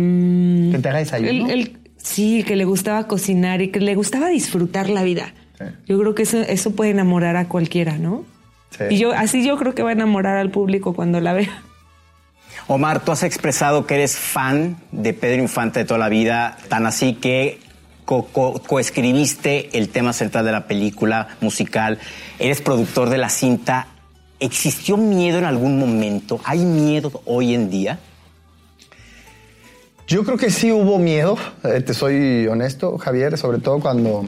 Que 0.70 0.78
te 0.78 0.88
haga 0.88 0.98
desayuno. 0.98 1.46
el- 1.48 1.50
el- 1.50 1.78
sí, 1.96 2.44
que 2.44 2.54
le 2.54 2.64
gustaba 2.64 3.08
cocinar 3.08 3.60
y 3.60 3.68
que 3.72 3.80
le 3.80 3.94
gustaba 3.96 4.28
disfrutar 4.28 4.88
la 4.88 5.02
vida. 5.02 5.34
Yo 5.87 5.99
creo 5.99 6.14
que 6.14 6.23
eso, 6.25 6.38
eso 6.40 6.73
puede 6.73 6.90
enamorar 6.90 7.37
a 7.37 7.46
cualquiera, 7.49 7.96
¿no? 7.99 8.25
Sí. 8.70 8.84
Y 8.90 8.99
yo, 8.99 9.12
así 9.12 9.46
yo 9.46 9.56
creo 9.56 9.75
que 9.75 9.82
va 9.82 9.90
a 9.90 9.92
enamorar 9.92 10.37
al 10.37 10.50
público 10.50 10.94
cuando 10.94 11.20
la 11.20 11.32
vea. 11.32 11.62
Omar, 12.66 13.04
tú 13.04 13.12
has 13.12 13.23
expresado 13.23 13.87
que 13.87 13.94
eres 13.94 14.16
fan 14.16 14.76
de 14.90 15.12
Pedro 15.14 15.42
Infante 15.42 15.80
de 15.80 15.84
toda 15.84 15.99
la 15.99 16.08
vida, 16.08 16.56
tan 16.68 16.87
así 16.87 17.14
que 17.14 17.58
co- 18.04 18.26
co- 18.26 18.61
coescribiste 18.66 19.76
el 19.78 19.88
tema 19.90 20.12
central 20.12 20.44
de 20.44 20.52
la 20.52 20.66
película 20.66 21.28
musical, 21.40 21.99
eres 22.38 22.61
productor 22.61 23.11
de 23.11 23.18
la 23.18 23.28
cinta. 23.28 23.88
¿Existió 24.40 24.96
miedo 24.96 25.38
en 25.38 25.44
algún 25.44 25.78
momento? 25.78 26.40
¿Hay 26.44 26.58
miedo 26.61 27.23
hoy 27.26 27.54
en 27.54 27.70
día? 27.70 27.99
Yo 30.06 30.23
creo 30.25 30.37
que 30.37 30.50
sí 30.50 30.70
hubo 30.70 30.99
miedo, 30.99 31.38
eh, 31.62 31.80
te 31.80 31.94
soy 31.94 32.46
honesto, 32.46 32.99
Javier, 32.99 33.38
sobre 33.38 33.58
todo 33.58 33.80
cuando, 33.80 34.26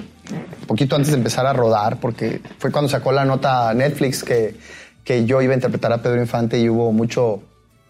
poquito 0.66 0.96
antes 0.96 1.12
de 1.12 1.18
empezar 1.18 1.46
a 1.46 1.52
rodar, 1.52 1.98
porque 2.00 2.40
fue 2.58 2.70
cuando 2.70 2.88
sacó 2.88 3.12
la 3.12 3.24
nota 3.24 3.72
Netflix 3.74 4.24
que, 4.24 4.56
que 5.04 5.24
yo 5.24 5.40
iba 5.42 5.52
a 5.52 5.56
interpretar 5.56 5.92
a 5.92 6.02
Pedro 6.02 6.20
Infante 6.20 6.58
y 6.58 6.68
hubo 6.68 6.92
mucho 6.92 7.42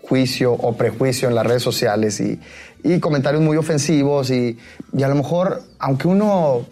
juicio 0.02 0.52
o 0.52 0.76
prejuicio 0.76 1.28
en 1.28 1.35
las 1.35 1.47
redes 1.47 1.62
sociales 1.62 2.21
y, 2.21 2.40
y 2.85 3.00
comentarios 3.00 3.43
muy 3.43 3.57
ofensivos 3.57 4.31
y, 4.31 4.59
y 4.93 5.02
a 5.02 5.09
lo 5.09 5.16
mejor, 5.16 5.62
aunque 5.78 6.09
uno 6.09 6.66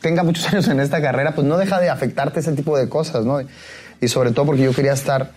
tenga 0.00 0.22
muchos 0.22 0.46
años 0.52 0.68
en 0.68 0.80
esta 0.80 1.00
carrera, 1.00 1.34
pues 1.34 1.46
no 1.46 1.58
deja 1.58 1.80
de 1.80 1.90
afectarte 1.90 2.40
ese 2.40 2.52
tipo 2.52 2.76
de 2.78 2.88
cosas, 2.88 3.24
¿no? 3.24 3.40
Y 4.00 4.08
sobre 4.08 4.32
todo 4.32 4.46
porque 4.46 4.62
yo 4.62 4.72
quería 4.72 4.94
estar 4.94 5.32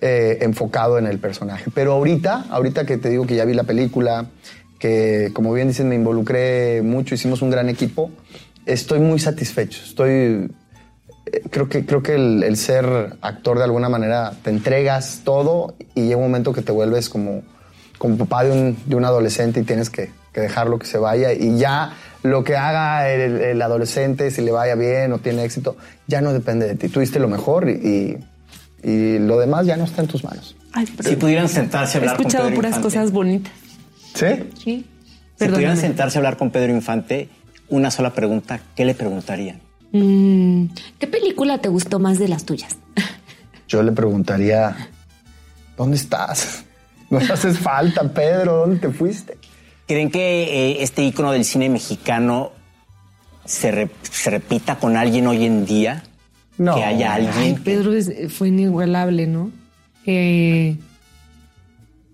eh, 0.00 0.38
enfocado 0.40 0.98
en 0.98 1.06
el 1.06 1.18
personaje. 1.18 1.70
Pero 1.74 1.92
ahorita, 1.92 2.46
ahorita 2.50 2.86
que 2.86 2.96
te 2.96 3.10
digo 3.10 3.26
que 3.26 3.34
ya 3.34 3.44
vi 3.44 3.54
la 3.54 3.64
película, 3.64 4.26
que 4.78 5.30
como 5.34 5.52
bien 5.52 5.68
dicen 5.68 5.88
me 5.88 5.94
involucré 5.94 6.82
mucho, 6.82 7.14
hicimos 7.14 7.42
un 7.42 7.50
gran 7.50 7.68
equipo, 7.68 8.10
estoy 8.66 9.00
muy 9.00 9.18
satisfecho. 9.18 9.80
Estoy, 9.84 10.50
eh, 11.26 11.42
creo 11.50 11.68
que, 11.68 11.86
creo 11.86 12.02
que 12.02 12.14
el, 12.14 12.42
el 12.42 12.56
ser 12.56 13.16
actor 13.22 13.58
de 13.58 13.64
alguna 13.64 13.88
manera 13.88 14.32
te 14.42 14.50
entregas 14.50 15.22
todo 15.24 15.74
y 15.94 16.02
llega 16.02 16.16
un 16.16 16.24
momento 16.24 16.52
que 16.52 16.62
te 16.62 16.72
vuelves 16.72 17.08
como, 17.08 17.42
como 17.98 18.16
papá 18.18 18.44
de 18.44 18.52
un, 18.52 18.76
de 18.86 18.96
un 18.96 19.04
adolescente 19.04 19.60
y 19.60 19.62
tienes 19.62 19.88
que, 19.90 20.10
que 20.32 20.40
dejarlo 20.40 20.78
que 20.78 20.86
se 20.86 20.98
vaya 20.98 21.32
y 21.32 21.56
ya 21.58 21.94
lo 22.22 22.42
que 22.44 22.56
haga 22.56 23.08
el, 23.10 23.40
el 23.40 23.62
adolescente, 23.62 24.30
si 24.30 24.42
le 24.42 24.50
vaya 24.50 24.74
bien 24.74 25.12
o 25.12 25.18
tiene 25.18 25.44
éxito, 25.44 25.76
ya 26.08 26.20
no 26.20 26.32
depende 26.32 26.66
de 26.66 26.74
ti. 26.74 26.88
Tú 26.88 27.00
diste 27.00 27.20
lo 27.20 27.28
mejor 27.28 27.68
y, 27.68 28.18
y, 28.82 28.88
y 28.90 29.18
lo 29.20 29.38
demás 29.38 29.64
ya 29.66 29.76
no 29.76 29.84
está 29.84 30.02
en 30.02 30.08
tus 30.08 30.24
manos. 30.24 30.56
Ay, 30.72 30.86
Si 31.00 31.16
pudieran 31.16 31.48
sentarse 31.48 31.98
a 31.98 32.00
He 32.00 32.02
hablar 32.02 32.16
con 32.16 32.26
escuchado 32.26 32.44
Pedro 32.48 32.56
puras 32.56 32.70
Infante. 32.76 32.96
cosas 32.98 33.12
bonitas. 33.12 33.52
¿Sí? 34.14 34.26
Sí. 34.62 34.86
Si 35.38 35.48
pudieran 35.48 35.76
sentarse 35.76 36.18
a 36.18 36.20
hablar 36.20 36.36
con 36.36 36.50
Pedro 36.50 36.72
Infante, 36.72 37.28
una 37.68 37.90
sola 37.90 38.12
pregunta, 38.14 38.60
¿qué 38.74 38.84
le 38.84 38.94
preguntarían? 38.94 39.60
Mm, 39.92 40.66
¿Qué 40.98 41.06
película 41.06 41.58
te 41.58 41.68
gustó 41.68 41.98
más 41.98 42.18
de 42.18 42.28
las 42.28 42.44
tuyas? 42.44 42.76
Yo 43.68 43.82
le 43.82 43.92
preguntaría, 43.92 44.90
¿dónde 45.76 45.96
estás? 45.96 46.64
Nos 47.10 47.28
haces 47.30 47.58
falta, 47.58 48.02
Pedro, 48.12 48.56
¿dónde 48.58 48.78
te 48.78 48.90
fuiste? 48.90 49.38
¿Creen 49.86 50.10
que 50.10 50.42
eh, 50.72 50.82
este 50.82 51.02
ícono 51.04 51.30
del 51.32 51.44
cine 51.44 51.68
mexicano 51.68 52.50
se, 53.44 53.70
re- 53.70 53.90
se 54.02 54.30
repita 54.30 54.76
con 54.78 54.96
alguien 54.96 55.26
hoy 55.28 55.44
en 55.44 55.64
día? 55.64 56.02
No. 56.58 56.74
Que 56.74 56.82
haya 56.84 57.14
Ay, 57.14 57.26
alguien. 57.26 57.62
Pedro 57.62 57.92
es- 57.92 58.10
fue 58.32 58.48
inigualable, 58.48 59.26
¿no? 59.28 59.50
Eh, 60.06 60.76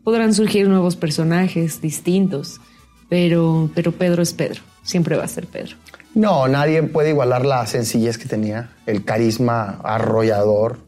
podrán 0.05 0.35
surgir 0.35 0.69
nuevos 0.69 0.97
personajes 0.97 1.81
distintos, 1.81 2.61
pero, 3.09 3.71
pero 3.75 3.93
Pedro 3.93 4.23
es 4.23 4.33
Pedro. 4.35 4.61
Siempre 4.83 5.17
va 5.17 5.25
a 5.25 5.29
ser 5.29 5.47
Pedro. 5.47 5.77
No, 6.15 6.47
nadie 6.49 6.83
puede 6.83 7.11
igualar 7.11 7.47
la 7.47 7.67
sencillez 7.67 8.19
que 8.19 8.29
tenía, 8.29 8.71
el 8.87 9.05
carisma 9.05 9.81
arrollador, 9.83 10.79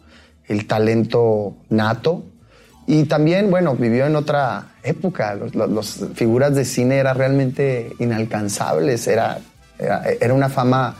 el 0.46 0.66
talento 0.66 1.56
nato. 1.70 2.24
Y 2.86 3.04
también, 3.04 3.50
bueno, 3.50 3.74
vivió 3.74 4.04
en 4.04 4.16
otra 4.16 4.74
época. 4.82 5.38
Las 5.54 6.04
figuras 6.14 6.54
de 6.54 6.66
cine 6.66 6.98
eran 6.98 7.16
realmente 7.16 7.92
inalcanzables. 7.98 9.06
Era, 9.06 9.38
era, 9.78 10.02
era 10.20 10.34
una 10.34 10.50
fama 10.50 10.96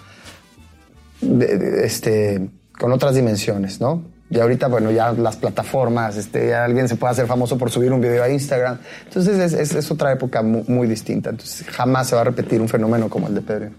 este, 1.20 2.48
con 2.78 2.92
otras 2.92 3.14
dimensiones, 3.14 3.80
¿no? 3.80 4.13
Y 4.34 4.40
ahorita, 4.40 4.66
bueno, 4.68 4.90
ya 4.90 5.12
las 5.12 5.36
plataformas, 5.36 6.16
este, 6.16 6.48
ya 6.48 6.64
alguien 6.64 6.88
se 6.88 6.96
puede 6.96 7.12
hacer 7.12 7.26
famoso 7.26 7.56
por 7.56 7.70
subir 7.70 7.92
un 7.92 8.00
video 8.00 8.22
a 8.24 8.28
Instagram. 8.28 8.78
Entonces 9.06 9.38
es, 9.38 9.52
es- 9.52 9.74
es 9.74 9.90
otra 9.90 10.12
época 10.12 10.42
mu- 10.42 10.64
muy, 10.66 10.86
distinta. 10.88 11.30
Entonces 11.30 11.66
jamás 11.68 12.08
se 12.08 12.14
va 12.16 12.22
a 12.22 12.24
repetir 12.24 12.60
un 12.60 12.68
fenómeno 12.68 13.08
como 13.08 13.28
el 13.28 13.34
de 13.34 13.40
Pedro. 13.42 13.70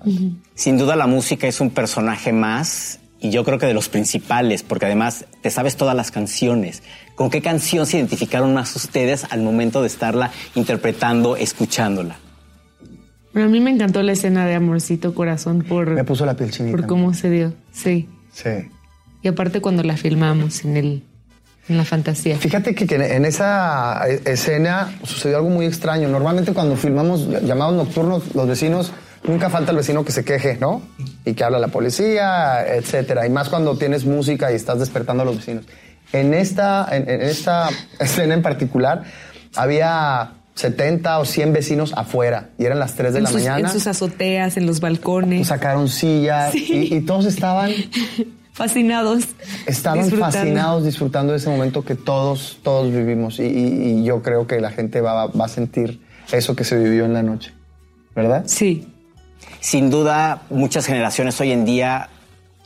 Sin 0.56 0.78
duda 0.78 0.96
la 0.96 1.08
música 1.08 1.46
es 1.48 1.60
un 1.60 1.72
personaje 1.72 2.32
más 2.32 3.00
y 3.20 3.32
yo 3.32 3.44
creo 3.44 3.58
que 3.60 3.66
de 3.66 3.74
los 3.74 3.90
principales, 3.90 4.64
porque 4.64 4.86
además 4.86 5.26
te 5.42 5.50
sabes 5.50 5.76
todas 5.76 5.96
las 5.96 6.12
canciones. 6.12 6.84
¿Con 7.16 7.30
qué 7.30 7.42
canción 7.42 7.86
se 7.86 7.98
identificaron 7.98 8.54
más 8.54 8.76
ustedes 8.76 9.26
al 9.32 9.42
momento 9.42 9.82
de 9.82 9.88
estarla 9.88 10.32
interpretando, 10.56 11.36
escuchándola? 11.36 12.18
Pero 13.34 13.46
a 13.48 13.50
mí 13.50 13.60
me 13.60 13.72
encantó 13.72 14.02
la 14.04 14.14
escena 14.14 14.46
de 14.46 14.56
Amorcito 14.56 15.14
Corazón 15.14 15.64
por, 15.68 15.90
Me 15.90 16.04
puso 16.06 16.26
la 16.26 16.36
piel 16.36 16.52
chinita. 16.52 16.78
por 16.78 16.88
cómo 16.88 17.14
se 17.14 17.30
dio. 17.30 17.54
Sí. 17.74 18.08
Sí. 18.32 18.50
Y 19.26 19.28
aparte 19.28 19.60
cuando 19.60 19.82
la 19.82 19.98
filmamos 19.98 20.64
en 20.66 20.78
el 20.78 21.04
en 21.68 21.78
la 21.78 21.84
fantasía. 21.84 22.38
Fíjate 22.38 22.76
que, 22.76 22.86
que 22.86 22.94
en 22.94 23.26
esa 23.26 24.06
escena 24.08 24.94
sucedió 25.04 25.38
algo 25.38 25.50
muy 25.50 25.66
extraño. 25.66 26.08
Normalmente 26.10 26.54
cuando 26.54 26.76
filmamos 26.76 27.28
llamados 27.42 27.74
nocturnos, 27.74 28.36
los 28.36 28.48
vecinos, 28.48 28.92
nunca 29.24 29.50
falta 29.50 29.72
el 29.72 29.78
vecino 29.78 30.06
que 30.06 30.12
se 30.12 30.24
queje, 30.24 30.60
¿no? 30.62 30.84
Y 31.26 31.34
que 31.34 31.44
habla 31.44 31.58
la 31.58 31.70
policía, 31.70 32.64
etcétera. 32.68 33.26
Y 33.26 33.32
más 33.32 33.50
cuando 33.50 33.76
tienes 33.80 34.06
música 34.06 34.52
y 34.52 34.56
estás 34.56 34.78
despertando 34.78 35.24
a 35.24 35.26
los 35.26 35.38
vecinos. 35.38 35.66
En 36.14 36.36
esta, 36.36 36.88
en, 36.92 37.10
en 37.10 37.24
esta 37.24 37.70
escena 38.00 38.36
en 38.36 38.44
particular, 38.44 39.06
había 39.56 40.34
70 40.54 41.18
o 41.18 41.26
100 41.26 41.52
vecinos 41.52 41.94
afuera 41.98 42.50
y 42.60 42.66
eran 42.66 42.78
las 42.78 42.94
3 42.94 43.14
de 43.14 43.18
en, 43.18 43.24
la 43.24 43.30
sus, 43.32 43.40
mañana. 43.40 43.68
en 43.68 43.74
sus 43.74 43.88
azoteas, 43.88 44.56
en 44.58 44.68
los 44.68 44.82
balcones. 44.82 45.48
Sacaron 45.48 45.90
sillas 45.90 46.54
y, 46.54 46.94
y 46.96 47.02
todos 47.02 47.26
estaban 47.26 47.72
Fascinados. 48.56 49.26
Estaban 49.68 50.00
disfrutando. 50.00 50.32
fascinados 50.38 50.86
disfrutando 50.86 51.32
de 51.34 51.38
ese 51.40 51.50
momento 51.50 51.84
que 51.84 51.96
todos, 51.96 52.58
todos 52.64 52.92
vivimos. 52.92 53.40
Y, 53.40 53.44
y- 53.44 54.00
y 54.00 54.04
yo 54.06 54.22
creo 54.24 54.48
que 54.48 54.60
la 54.62 54.72
gente 54.72 55.02
va, 55.02 55.28
va 55.28 55.46
a 55.46 55.50
sentir 55.50 56.02
eso 56.32 56.56
que 56.56 56.64
se 56.64 56.78
vivió 56.80 57.06
en 57.06 57.14
la 57.14 57.22
noche. 57.22 57.54
¿Verdad? 58.16 58.44
Sí. 58.48 58.88
Sin 59.60 59.90
duda, 59.90 60.44
muchas 60.50 60.86
generaciones 60.86 61.40
hoy 61.42 61.52
en 61.52 61.66
día 61.66 62.10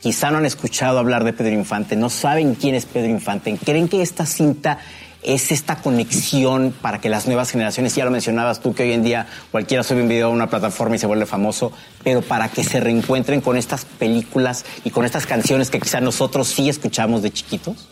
quizá 0.00 0.30
no 0.30 0.38
han 0.38 0.46
escuchado 0.46 0.98
hablar 1.00 1.24
de 1.24 1.32
Pedro 1.32 1.52
Infante, 1.54 1.96
no 1.96 2.08
saben 2.08 2.54
quién 2.54 2.74
es 2.76 2.86
Pedro 2.86 3.10
Infante. 3.10 3.58
¿Creen 3.62 3.88
que 3.88 4.00
esta 4.00 4.24
cinta 4.26 4.78
es 5.22 5.52
esta 5.52 5.76
conexión 5.76 6.74
para 6.80 7.00
que 7.00 7.08
las 7.08 7.26
nuevas 7.26 7.50
generaciones, 7.50 7.94
ya 7.94 8.04
lo 8.04 8.10
mencionabas 8.10 8.60
tú, 8.60 8.74
que 8.74 8.84
hoy 8.84 8.92
en 8.92 9.02
día 9.02 9.26
cualquiera 9.50 9.82
sube 9.82 10.02
un 10.02 10.08
video 10.08 10.28
a 10.28 10.30
una 10.30 10.48
plataforma 10.48 10.96
y 10.96 10.98
se 10.98 11.06
vuelve 11.06 11.26
famoso, 11.26 11.72
pero 12.02 12.22
para 12.22 12.48
que 12.48 12.64
se 12.64 12.80
reencuentren 12.80 13.40
con 13.40 13.56
estas 13.56 13.84
películas 13.84 14.64
y 14.84 14.90
con 14.90 15.04
estas 15.04 15.26
canciones 15.26 15.70
que 15.70 15.78
quizá 15.80 16.00
nosotros 16.00 16.48
sí 16.48 16.68
escuchamos 16.68 17.22
de 17.22 17.30
chiquitos? 17.30 17.88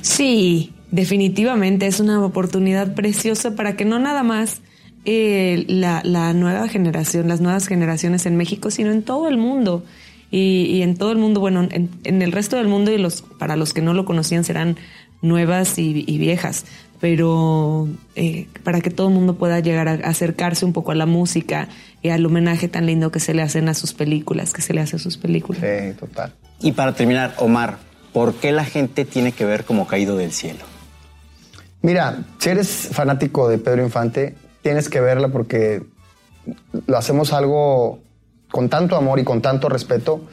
Sí, 0.00 0.72
definitivamente 0.90 1.86
es 1.86 2.00
una 2.00 2.24
oportunidad 2.24 2.94
preciosa 2.94 3.54
para 3.54 3.76
que 3.76 3.84
no 3.84 3.98
nada 3.98 4.22
más 4.22 4.60
eh, 5.04 5.64
la, 5.68 6.02
la 6.04 6.32
nueva 6.32 6.68
generación, 6.68 7.28
las 7.28 7.40
nuevas 7.40 7.66
generaciones 7.66 8.26
en 8.26 8.36
México, 8.36 8.70
sino 8.70 8.92
en 8.92 9.02
todo 9.02 9.28
el 9.28 9.36
mundo. 9.36 9.84
Y, 10.34 10.80
en 10.80 10.96
todo 10.96 11.12
el 11.12 11.18
mundo, 11.18 11.40
bueno, 11.40 11.68
en, 11.70 11.90
en 12.04 12.22
el 12.22 12.32
resto 12.32 12.56
del 12.56 12.66
mundo 12.66 12.90
y 12.90 12.96
los 12.96 13.20
para 13.20 13.54
los 13.54 13.74
que 13.74 13.82
no 13.82 13.92
lo 13.92 14.06
conocían 14.06 14.44
serán 14.44 14.78
nuevas 15.22 15.78
y, 15.78 16.04
y 16.06 16.18
viejas, 16.18 16.64
pero 17.00 17.88
eh, 18.14 18.46
para 18.62 18.80
que 18.80 18.90
todo 18.90 19.08
el 19.08 19.14
mundo 19.14 19.34
pueda 19.34 19.58
llegar 19.60 19.88
a 19.88 19.94
acercarse 20.08 20.64
un 20.64 20.72
poco 20.72 20.92
a 20.92 20.94
la 20.94 21.06
música 21.06 21.68
y 22.00 22.10
al 22.10 22.24
homenaje 22.24 22.68
tan 22.68 22.86
lindo 22.86 23.10
que 23.10 23.18
se 23.18 23.34
le 23.34 23.42
hacen 23.42 23.68
a 23.68 23.74
sus 23.74 23.94
películas, 23.94 24.52
que 24.52 24.62
se 24.62 24.74
le 24.74 24.80
hace 24.80 24.96
a 24.96 24.98
sus 24.98 25.16
películas. 25.16 25.62
Sí, 25.62 25.94
total. 25.98 26.32
Y 26.60 26.72
para 26.72 26.94
terminar, 26.94 27.34
Omar, 27.38 27.78
¿por 28.12 28.34
qué 28.34 28.52
la 28.52 28.64
gente 28.64 29.04
tiene 29.04 29.32
que 29.32 29.44
ver 29.44 29.64
como 29.64 29.86
caído 29.86 30.16
del 30.16 30.32
cielo? 30.32 30.60
Mira, 31.80 32.22
si 32.38 32.50
eres 32.50 32.68
fanático 32.92 33.48
de 33.48 33.58
Pedro 33.58 33.82
Infante, 33.82 34.36
tienes 34.62 34.88
que 34.88 35.00
verla 35.00 35.28
porque 35.28 35.82
lo 36.86 36.96
hacemos 36.96 37.32
algo 37.32 38.00
con 38.48 38.68
tanto 38.68 38.96
amor 38.96 39.18
y 39.18 39.24
con 39.24 39.42
tanto 39.42 39.68
respeto 39.68 40.24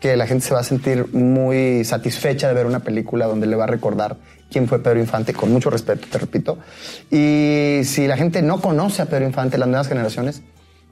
que 0.00 0.16
la 0.16 0.26
gente 0.26 0.46
se 0.46 0.54
va 0.54 0.60
a 0.60 0.64
sentir 0.64 1.12
muy 1.14 1.84
satisfecha 1.84 2.48
de 2.48 2.54
ver 2.54 2.66
una 2.66 2.80
película 2.80 3.26
donde 3.26 3.46
le 3.46 3.56
va 3.56 3.64
a 3.64 3.68
recordar 3.68 4.16
quién 4.50 4.68
fue 4.68 4.82
Pedro 4.82 5.00
Infante, 5.00 5.32
con 5.32 5.52
mucho 5.52 5.70
respeto, 5.70 6.06
te 6.10 6.18
repito. 6.18 6.58
Y 7.10 7.80
si 7.84 8.06
la 8.06 8.16
gente 8.16 8.42
no 8.42 8.60
conoce 8.60 9.02
a 9.02 9.06
Pedro 9.06 9.26
Infante, 9.26 9.58
las 9.58 9.68
nuevas 9.68 9.88
generaciones, 9.88 10.42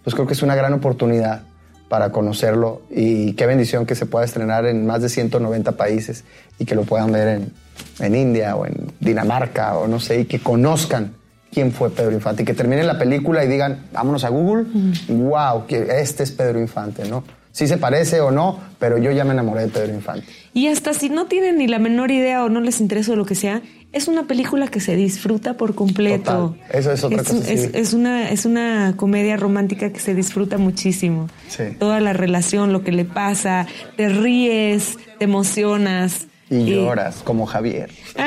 pues 0.02 0.14
creo 0.14 0.26
que 0.26 0.32
es 0.32 0.42
una 0.42 0.54
gran 0.54 0.73
oportunidad 0.73 1.42
para 1.88 2.11
conocerlo 2.11 2.82
y 2.90 3.34
qué 3.34 3.46
bendición 3.46 3.87
que 3.87 3.94
se 3.94 4.06
pueda 4.06 4.25
estrenar 4.25 4.66
en 4.66 4.87
más 4.87 5.02
de 5.02 5.08
190 5.08 5.73
países 5.73 6.25
y 6.58 6.64
que 6.64 6.75
lo 6.75 6.82
puedan 6.82 7.12
ver 7.12 7.28
en, 7.28 7.52
en 8.00 8.14
India 8.14 8.56
o 8.56 8.66
en 8.66 8.92
Dinamarca 9.00 9.76
o 9.76 9.87
no 9.87 10.00
sé, 10.00 10.20
y 10.20 10.25
que 10.25 10.40
conozcan 10.40 11.14
quién 11.52 11.73
fue 11.73 11.90
Pedro 11.90 12.12
Infante. 12.12 12.42
Y 12.42 12.46
que 12.46 12.54
terminen 12.54 12.87
la 12.87 12.99
película 12.99 13.44
y 13.44 13.49
digan, 13.49 13.87
vámonos 13.92 14.25
a 14.25 14.28
Google, 14.30 14.64
wow, 15.08 15.66
que 15.66 15.87
este 16.00 16.25
es 16.25 16.32
Pedro 16.32 16.61
Infante, 16.61 17.08
¿no? 17.08 17.23
Si 17.54 17.68
se 17.68 17.78
parece 17.78 18.20
o 18.20 18.32
no, 18.32 18.58
pero 18.80 18.99
yo 18.99 19.12
ya 19.12 19.25
me 19.25 19.32
enamoré 19.32 19.62
de 19.62 19.68
Pedro 19.68 19.94
Infante. 19.94 20.26
Y 20.54 20.66
hasta 20.66 20.92
si 20.92 21.08
no 21.08 21.26
tienen 21.26 21.56
ni 21.56 21.68
la 21.68 21.78
menor 21.78 22.11
idea 22.11 22.42
o 22.44 22.49
no 22.49 22.61
les 22.61 22.80
interesa 22.80 23.12
o 23.12 23.16
lo 23.16 23.25
que 23.25 23.37
sea, 23.37 23.62
es 23.92 24.08
una 24.08 24.25
película 24.25 24.66
que 24.66 24.80
se 24.80 24.96
disfruta 24.96 25.56
por 25.56 25.76
completo. 25.76 26.56
Total. 26.58 26.76
Eso 26.80 26.90
es 26.90 27.04
otra 27.04 27.23
es, 27.23 27.28
cosa. 27.28 27.52
es- 27.52 27.94
una, 27.94 28.28
es 28.28 28.44
una 28.44 28.94
comedia 28.96 29.37
romántica 29.37 29.92
que 29.92 30.00
se 30.00 30.16
disfruta 30.16 30.58
muchísimo. 30.58 31.28
Sí. 31.49 31.62
Toda 31.78 32.00
la 32.00 32.12
relación, 32.12 32.73
lo 32.73 32.82
que 32.82 32.90
le 32.90 33.04
pasa, 33.04 33.68
te 33.96 34.08
ríes, 34.08 34.99
te 35.20 35.25
emocionas. 35.26 36.26
Y 36.50 36.64
lloras, 36.75 37.23
como 37.23 37.46
Javier. 37.46 37.88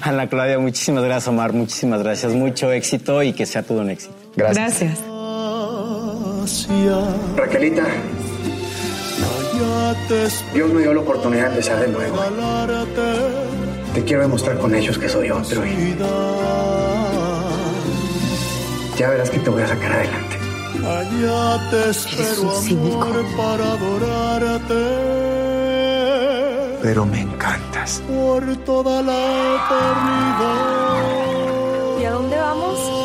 Ana 0.00 0.30
Claudia, 0.30 0.58
muchísimas 0.58 1.04
gracias, 1.04 1.28
Omar. 1.28 1.52
Muchísimas 1.52 2.02
gracias. 2.02 2.32
Mucho 2.32 2.72
éxito 2.72 3.22
y 3.22 3.34
que 3.34 3.44
sea 3.44 3.62
todo 3.62 3.82
un 3.82 3.90
éxito. 3.90 4.14
Gracias. 4.34 4.98
Raquelita, 7.36 7.84
Dios 10.52 10.70
me 10.72 10.82
dio 10.82 10.92
la 10.94 11.00
oportunidad 11.00 11.44
de 11.44 11.50
empezar 11.50 11.80
de 11.80 11.88
nuevo. 11.88 12.16
Te 13.94 14.02
quiero 14.04 14.22
demostrar 14.22 14.58
con 14.58 14.74
ellos 14.74 14.98
que 14.98 15.08
soy 15.08 15.30
otro 15.30 15.64
y 15.64 15.96
ya 18.98 19.10
verás 19.10 19.30
que 19.30 19.38
te 19.38 19.50
voy 19.50 19.62
a 19.62 19.68
sacar 19.68 19.92
adelante. 19.92 20.38
Allá 20.84 21.70
te 21.70 21.90
espero, 21.90 22.50
amor, 22.56 23.24
para 23.36 23.72
adorarte 23.72 24.74
Pero 26.82 27.06
me 27.06 27.20
encantas. 27.20 28.02
por 28.08 28.44
toda 28.64 29.02
la 29.02 29.56
eternidad. 29.56 30.96
¿Y 32.00 32.04
a 32.04 32.10
dónde 32.10 32.36
vamos? 32.36 33.01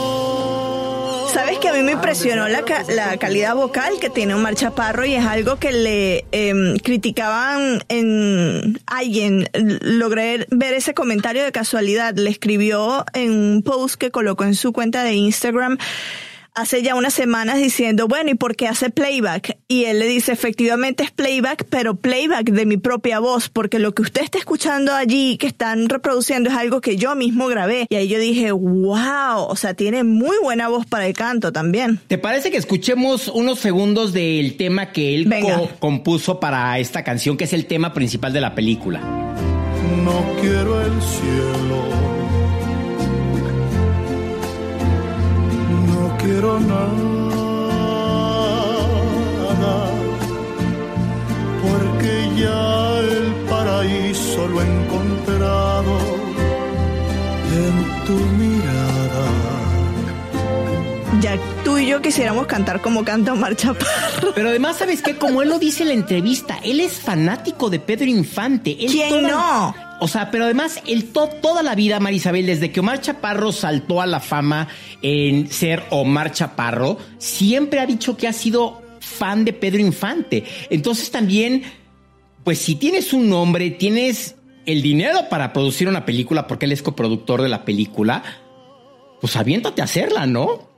Sabes 1.38 1.60
que 1.60 1.67
a 1.70 1.74
mí 1.74 1.84
me 1.84 1.91
impresionó 1.91 2.48
la, 2.48 2.63
ca- 2.63 2.84
la 2.89 3.15
calidad 3.17 3.53
vocal 3.53 3.94
que 4.01 4.10
tiene 4.10 4.34
Omar 4.34 4.56
Chaparro 4.56 5.06
y 5.06 5.13
es 5.13 5.24
algo 5.24 5.58
que 5.58 5.72
le 5.72 6.25
em, 6.32 6.77
criticaban 6.77 7.84
en 7.89 8.79
alguien. 8.88 9.48
Logré 9.53 10.48
ver 10.50 10.74
ese 10.74 10.96
comentario 10.96 11.44
de 11.44 11.51
casualidad. 11.51 12.15
Le 12.15 12.32
escribió 12.32 13.06
en 13.13 13.32
un 13.34 13.62
post 13.62 13.98
que 13.98 14.10
colocó 14.10 14.46
en 14.46 14.56
su 14.56 14.74
cuenta 14.74 15.03
de 15.03 15.13
Instagram 15.13 15.77
hace 16.57 16.81
ya 16.81 16.95
unas 16.95 17.13
semanas 17.13 17.57
diciendo, 17.57 18.07
bueno, 18.07 18.31
¿y 18.31 18.35
por 18.35 18.55
qué 18.55 18.67
hace 18.67 18.89
playback? 18.89 19.57
Y 19.67 19.85
él 19.85 19.99
le 19.99 20.07
dice, 20.07 20.31
efectivamente 20.31 21.03
es 21.03 21.11
playback, 21.11 21.65
pero 21.69 21.95
playback 21.95 22.49
de 22.49 22.65
mi 22.65 22.77
propia 22.77 23.19
voz, 23.19 23.47
porque 23.49 23.79
lo 23.79 23.93
que 23.93 24.01
usted 24.01 24.23
está 24.23 24.37
escuchando 24.37 24.93
allí, 24.93 25.37
que 25.37 25.47
están 25.47 25.87
reproduciendo, 25.87 26.49
es 26.49 26.55
algo 26.55 26.81
que 26.81 26.97
yo 26.97 27.15
mismo 27.15 27.47
grabé. 27.47 27.85
Y 27.89 27.95
ahí 27.95 28.07
yo 28.07 28.19
dije, 28.19 28.51
wow, 28.51 29.43
o 29.47 29.55
sea, 29.55 29.73
tiene 29.75 30.03
muy 30.03 30.35
buena 30.41 30.67
voz 30.67 30.85
para 30.85 31.05
el 31.07 31.13
canto 31.13 31.51
también. 31.51 31.99
¿Te 32.07 32.17
parece 32.17 32.51
que 32.51 32.57
escuchemos 32.57 33.27
unos 33.27 33.59
segundos 33.59 34.11
del 34.13 34.57
tema 34.57 34.91
que 34.91 35.15
él 35.15 35.29
co- 35.41 35.69
compuso 35.79 36.39
para 36.39 36.79
esta 36.79 37.03
canción, 37.03 37.37
que 37.37 37.43
es 37.43 37.53
el 37.53 37.65
tema 37.67 37.93
principal 37.93 38.33
de 38.33 38.41
la 38.41 38.55
película? 38.55 38.99
No 40.03 40.25
quiero 40.41 40.81
el 40.81 40.91
cielo. 41.01 42.06
Nada. 46.59 46.97
Porque 51.61 52.29
ya 52.39 52.99
el 52.99 53.33
paraíso 53.49 54.47
lo 54.47 54.61
he 54.61 54.65
encontrado 54.65 55.97
en 57.53 58.05
tu 58.05 58.13
mirada. 58.13 59.25
Ya 61.21 61.37
tú 61.63 61.77
y 61.79 61.87
yo 61.87 62.01
quisiéramos 62.01 62.45
cantar 62.47 62.81
como 62.81 63.03
canta 63.03 63.33
Omar 63.33 63.55
Chaparro. 63.55 64.33
Pero 64.35 64.49
además, 64.49 64.77
¿sabes 64.77 65.01
qué? 65.01 65.17
Como 65.17 65.41
él 65.41 65.49
lo 65.49 65.57
dice 65.59 65.81
en 65.83 65.89
la 65.89 65.95
entrevista, 65.95 66.59
él 66.63 66.79
es 66.79 66.93
fanático 66.99 67.69
de 67.69 67.79
Pedro 67.79 68.05
Infante. 68.05 68.77
Él 68.79 68.91
¿Quién 68.91 69.09
toda- 69.09 69.29
no? 69.29 69.87
O 69.99 70.07
sea, 70.07 70.29
pero 70.29 70.43
además, 70.45 70.81
él 70.86 71.05
to- 71.12 71.27
toda 71.41 71.63
la 71.63 71.73
vida, 71.75 71.99
Marisabel, 71.99 72.45
desde 72.45 72.71
que 72.71 72.79
Omar 72.81 73.01
Chaparro 73.01 73.51
saltó 73.51 73.99
a 74.01 74.05
la 74.05 74.19
fama 74.19 74.67
en 75.01 75.49
ser 75.51 75.83
Omar 75.89 76.31
Chaparro, 76.31 76.97
siempre 77.17 77.79
ha 77.79 77.86
dicho 77.88 78.15
que 78.15 78.27
ha 78.27 78.33
sido 78.33 78.81
fan 78.99 79.43
de 79.45 79.53
Pedro 79.53 79.79
Infante. 79.79 80.43
Entonces 80.69 81.10
también, 81.10 81.63
pues 82.43 82.60
si 82.60 82.75
tienes 82.75 83.12
un 83.13 83.27
nombre, 83.29 83.71
tienes 83.71 84.36
el 84.67 84.81
dinero 84.81 85.29
para 85.29 85.51
producir 85.53 85.88
una 85.88 86.05
película, 86.05 86.45
porque 86.45 86.65
él 86.65 86.73
es 86.73 86.83
coproductor 86.83 87.41
de 87.41 87.49
la 87.49 87.65
película, 87.65 88.21
pues 89.21 89.36
aviéntate 89.36 89.81
a 89.81 89.86
hacerla, 89.86 90.25
¿no? 90.27 90.69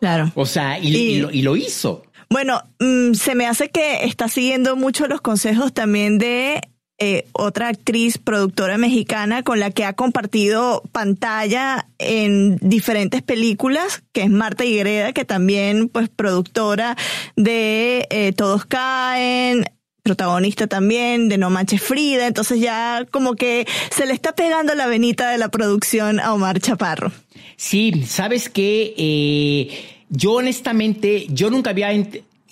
Claro. 0.00 0.32
O 0.34 0.46
sea, 0.46 0.78
y, 0.80 0.88
Y- 0.88 0.96
y 0.96 1.18
lo, 1.20 1.30
y 1.30 1.42
lo 1.42 1.56
hizo. 1.56 2.02
Bueno, 2.30 2.60
mm, 2.80 3.12
se 3.14 3.34
me 3.36 3.46
hace 3.46 3.68
que 3.70 4.04
está 4.04 4.28
siguiendo 4.28 4.74
mucho 4.76 5.06
los 5.06 5.20
consejos 5.20 5.72
también 5.72 6.18
de 6.18 6.60
eh, 6.98 7.26
otra 7.32 7.68
actriz 7.68 8.18
productora 8.18 8.78
mexicana 8.78 9.42
con 9.42 9.58
la 9.58 9.72
que 9.72 9.84
ha 9.84 9.94
compartido 9.94 10.82
pantalla 10.92 11.88
en 11.98 12.56
diferentes 12.58 13.20
películas, 13.20 14.04
que 14.12 14.22
es 14.22 14.30
Marta 14.30 14.64
Higreda, 14.64 15.12
que 15.12 15.24
también 15.24 15.88
pues 15.88 16.08
productora 16.08 16.96
de 17.34 18.06
eh, 18.10 18.32
Todos 18.32 18.64
Caen, 18.66 19.64
protagonista 20.04 20.68
también 20.68 21.28
de 21.28 21.36
No 21.36 21.50
Manches 21.50 21.82
Frida, 21.82 22.28
entonces 22.28 22.60
ya 22.60 23.04
como 23.10 23.34
que 23.34 23.66
se 23.90 24.06
le 24.06 24.12
está 24.12 24.36
pegando 24.36 24.76
la 24.76 24.86
venita 24.86 25.30
de 25.30 25.38
la 25.38 25.48
producción 25.48 26.20
a 26.20 26.32
Omar 26.32 26.60
Chaparro. 26.60 27.10
Sí, 27.56 28.04
sabes 28.06 28.48
que 28.48 30.04
yo 30.10 30.34
honestamente, 30.34 31.26
yo 31.28 31.50
nunca 31.50 31.70
había, 31.70 31.90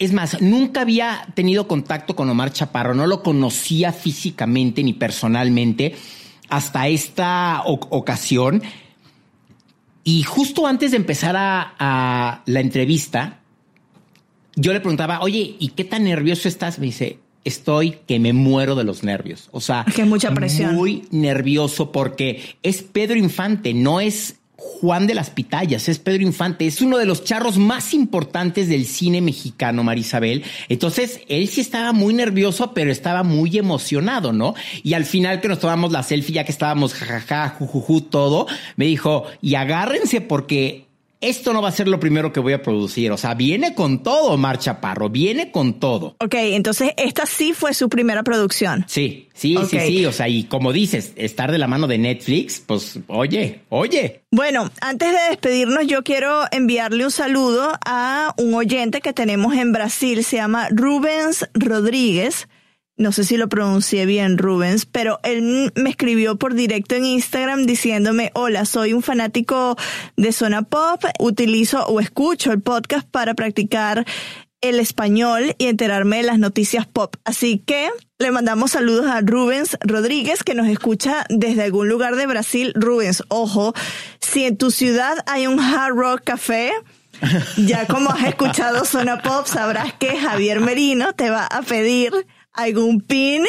es 0.04 0.12
más, 0.12 0.40
nunca 0.40 0.80
había 0.82 1.26
tenido 1.34 1.68
contacto 1.68 2.16
con 2.16 2.28
Omar 2.28 2.52
Chaparro, 2.52 2.94
no 2.94 3.06
lo 3.06 3.22
conocía 3.22 3.92
físicamente 3.92 4.82
ni 4.82 4.92
personalmente 4.92 5.94
hasta 6.48 6.88
esta 6.88 7.62
ocasión. 7.64 8.62
Y 10.04 10.24
justo 10.24 10.66
antes 10.66 10.90
de 10.90 10.96
empezar 10.96 11.36
a, 11.36 11.74
a 11.78 12.42
la 12.46 12.60
entrevista, 12.60 13.38
yo 14.56 14.72
le 14.72 14.80
preguntaba, 14.80 15.20
oye, 15.20 15.56
¿y 15.58 15.68
qué 15.68 15.84
tan 15.84 16.04
nervioso 16.04 16.48
estás? 16.48 16.78
Me 16.78 16.86
dice, 16.86 17.18
estoy 17.44 17.98
que 18.06 18.18
me 18.18 18.32
muero 18.32 18.74
de 18.74 18.84
los 18.84 19.02
nervios. 19.04 19.48
O 19.52 19.60
sea, 19.60 19.84
Que 19.94 20.04
mucha 20.04 20.32
presión. 20.34 20.74
muy 20.74 21.04
nervioso 21.10 21.92
porque 21.92 22.56
es 22.62 22.82
Pedro 22.82 23.16
Infante, 23.16 23.74
no 23.74 24.00
es 24.00 24.36
Juan 24.80 25.06
de 25.06 25.14
las 25.14 25.30
Pitayas, 25.30 25.88
es 25.88 25.98
Pedro 25.98 26.22
Infante, 26.22 26.66
es 26.66 26.80
uno 26.80 26.98
de 26.98 27.06
los 27.06 27.24
charros 27.24 27.58
más 27.58 27.94
importantes 27.94 28.68
del 28.68 28.86
cine 28.86 29.20
mexicano, 29.20 29.82
Marisabel. 29.82 30.44
Entonces, 30.68 31.20
él 31.28 31.48
sí 31.48 31.60
estaba 31.60 31.92
muy 31.92 32.14
nervioso, 32.14 32.72
pero 32.74 32.90
estaba 32.90 33.22
muy 33.22 33.58
emocionado, 33.58 34.32
¿no? 34.32 34.54
Y 34.82 34.94
al 34.94 35.04
final 35.04 35.40
que 35.40 35.48
nos 35.48 35.58
tomamos 35.58 35.92
la 35.92 36.02
selfie, 36.02 36.34
ya 36.34 36.44
que 36.44 36.52
estábamos 36.52 36.94
jajaja, 36.94 37.48
jujuju, 37.50 38.02
todo, 38.02 38.46
me 38.76 38.86
dijo, 38.86 39.24
y 39.40 39.56
agárrense 39.56 40.20
porque 40.20 40.86
esto 41.22 41.52
no 41.52 41.62
va 41.62 41.68
a 41.68 41.72
ser 41.72 41.88
lo 41.88 41.98
primero 41.98 42.32
que 42.32 42.40
voy 42.40 42.52
a 42.52 42.62
producir. 42.62 43.10
O 43.12 43.16
sea, 43.16 43.34
viene 43.34 43.74
con 43.74 44.02
todo, 44.02 44.36
Mar 44.36 44.58
Chaparro, 44.58 45.08
viene 45.08 45.50
con 45.50 45.80
todo. 45.80 46.16
Ok, 46.18 46.34
entonces 46.34 46.90
esta 46.96 47.24
sí 47.24 47.54
fue 47.54 47.72
su 47.72 47.88
primera 47.88 48.22
producción. 48.22 48.84
Sí, 48.88 49.28
sí, 49.32 49.56
sí, 49.68 49.78
sí. 49.80 50.06
O 50.06 50.12
sea, 50.12 50.28
y 50.28 50.44
como 50.44 50.72
dices, 50.72 51.12
estar 51.16 51.50
de 51.50 51.58
la 51.58 51.68
mano 51.68 51.86
de 51.86 51.98
Netflix, 51.98 52.62
pues, 52.66 52.98
oye, 53.06 53.62
oye. 53.68 54.22
Bueno, 54.30 54.70
antes 54.80 55.12
de 55.12 55.18
despedirnos, 55.30 55.86
yo 55.86 56.02
quiero 56.02 56.42
enviarle 56.50 57.04
un 57.04 57.10
saludo 57.10 57.72
a 57.86 58.34
un 58.36 58.54
oyente 58.54 59.00
que 59.00 59.12
tenemos 59.12 59.54
en 59.54 59.72
Brasil, 59.72 60.24
se 60.24 60.36
llama 60.36 60.68
Rubens 60.70 61.48
Rodríguez. 61.54 62.48
No 62.96 63.10
sé 63.10 63.24
si 63.24 63.38
lo 63.38 63.48
pronuncié 63.48 64.04
bien, 64.04 64.36
Rubens, 64.36 64.84
pero 64.84 65.18
él 65.22 65.72
me 65.74 65.90
escribió 65.90 66.36
por 66.36 66.54
directo 66.54 66.94
en 66.94 67.06
Instagram 67.06 67.64
diciéndome, 67.64 68.30
hola, 68.34 68.66
soy 68.66 68.92
un 68.92 69.02
fanático 69.02 69.76
de 70.16 70.30
Zona 70.30 70.62
Pop, 70.62 71.02
utilizo 71.18 71.86
o 71.86 72.00
escucho 72.00 72.52
el 72.52 72.60
podcast 72.60 73.08
para 73.08 73.34
practicar 73.34 74.04
el 74.60 74.78
español 74.78 75.54
y 75.58 75.66
enterarme 75.66 76.18
de 76.18 76.22
las 76.22 76.38
noticias 76.38 76.86
pop. 76.86 77.16
Así 77.24 77.58
que 77.58 77.90
le 78.18 78.30
mandamos 78.30 78.72
saludos 78.72 79.06
a 79.06 79.20
Rubens 79.20 79.76
Rodríguez 79.80 80.44
que 80.44 80.54
nos 80.54 80.68
escucha 80.68 81.26
desde 81.28 81.64
algún 81.64 81.88
lugar 81.88 82.16
de 82.16 82.26
Brasil. 82.26 82.72
Rubens, 82.76 83.24
ojo, 83.28 83.74
si 84.20 84.44
en 84.44 84.56
tu 84.56 84.70
ciudad 84.70 85.18
hay 85.26 85.46
un 85.46 85.58
Hard 85.60 85.96
Rock 85.96 86.22
Café, 86.24 86.72
ya 87.56 87.86
como 87.86 88.10
has 88.10 88.24
escuchado 88.24 88.84
Zona 88.84 89.20
Pop, 89.20 89.46
sabrás 89.46 89.92
que 89.94 90.16
Javier 90.16 90.60
Merino 90.60 91.12
te 91.12 91.30
va 91.30 91.46
a 91.46 91.62
pedir 91.62 92.12
algún 92.52 93.00
pin. 93.00 93.44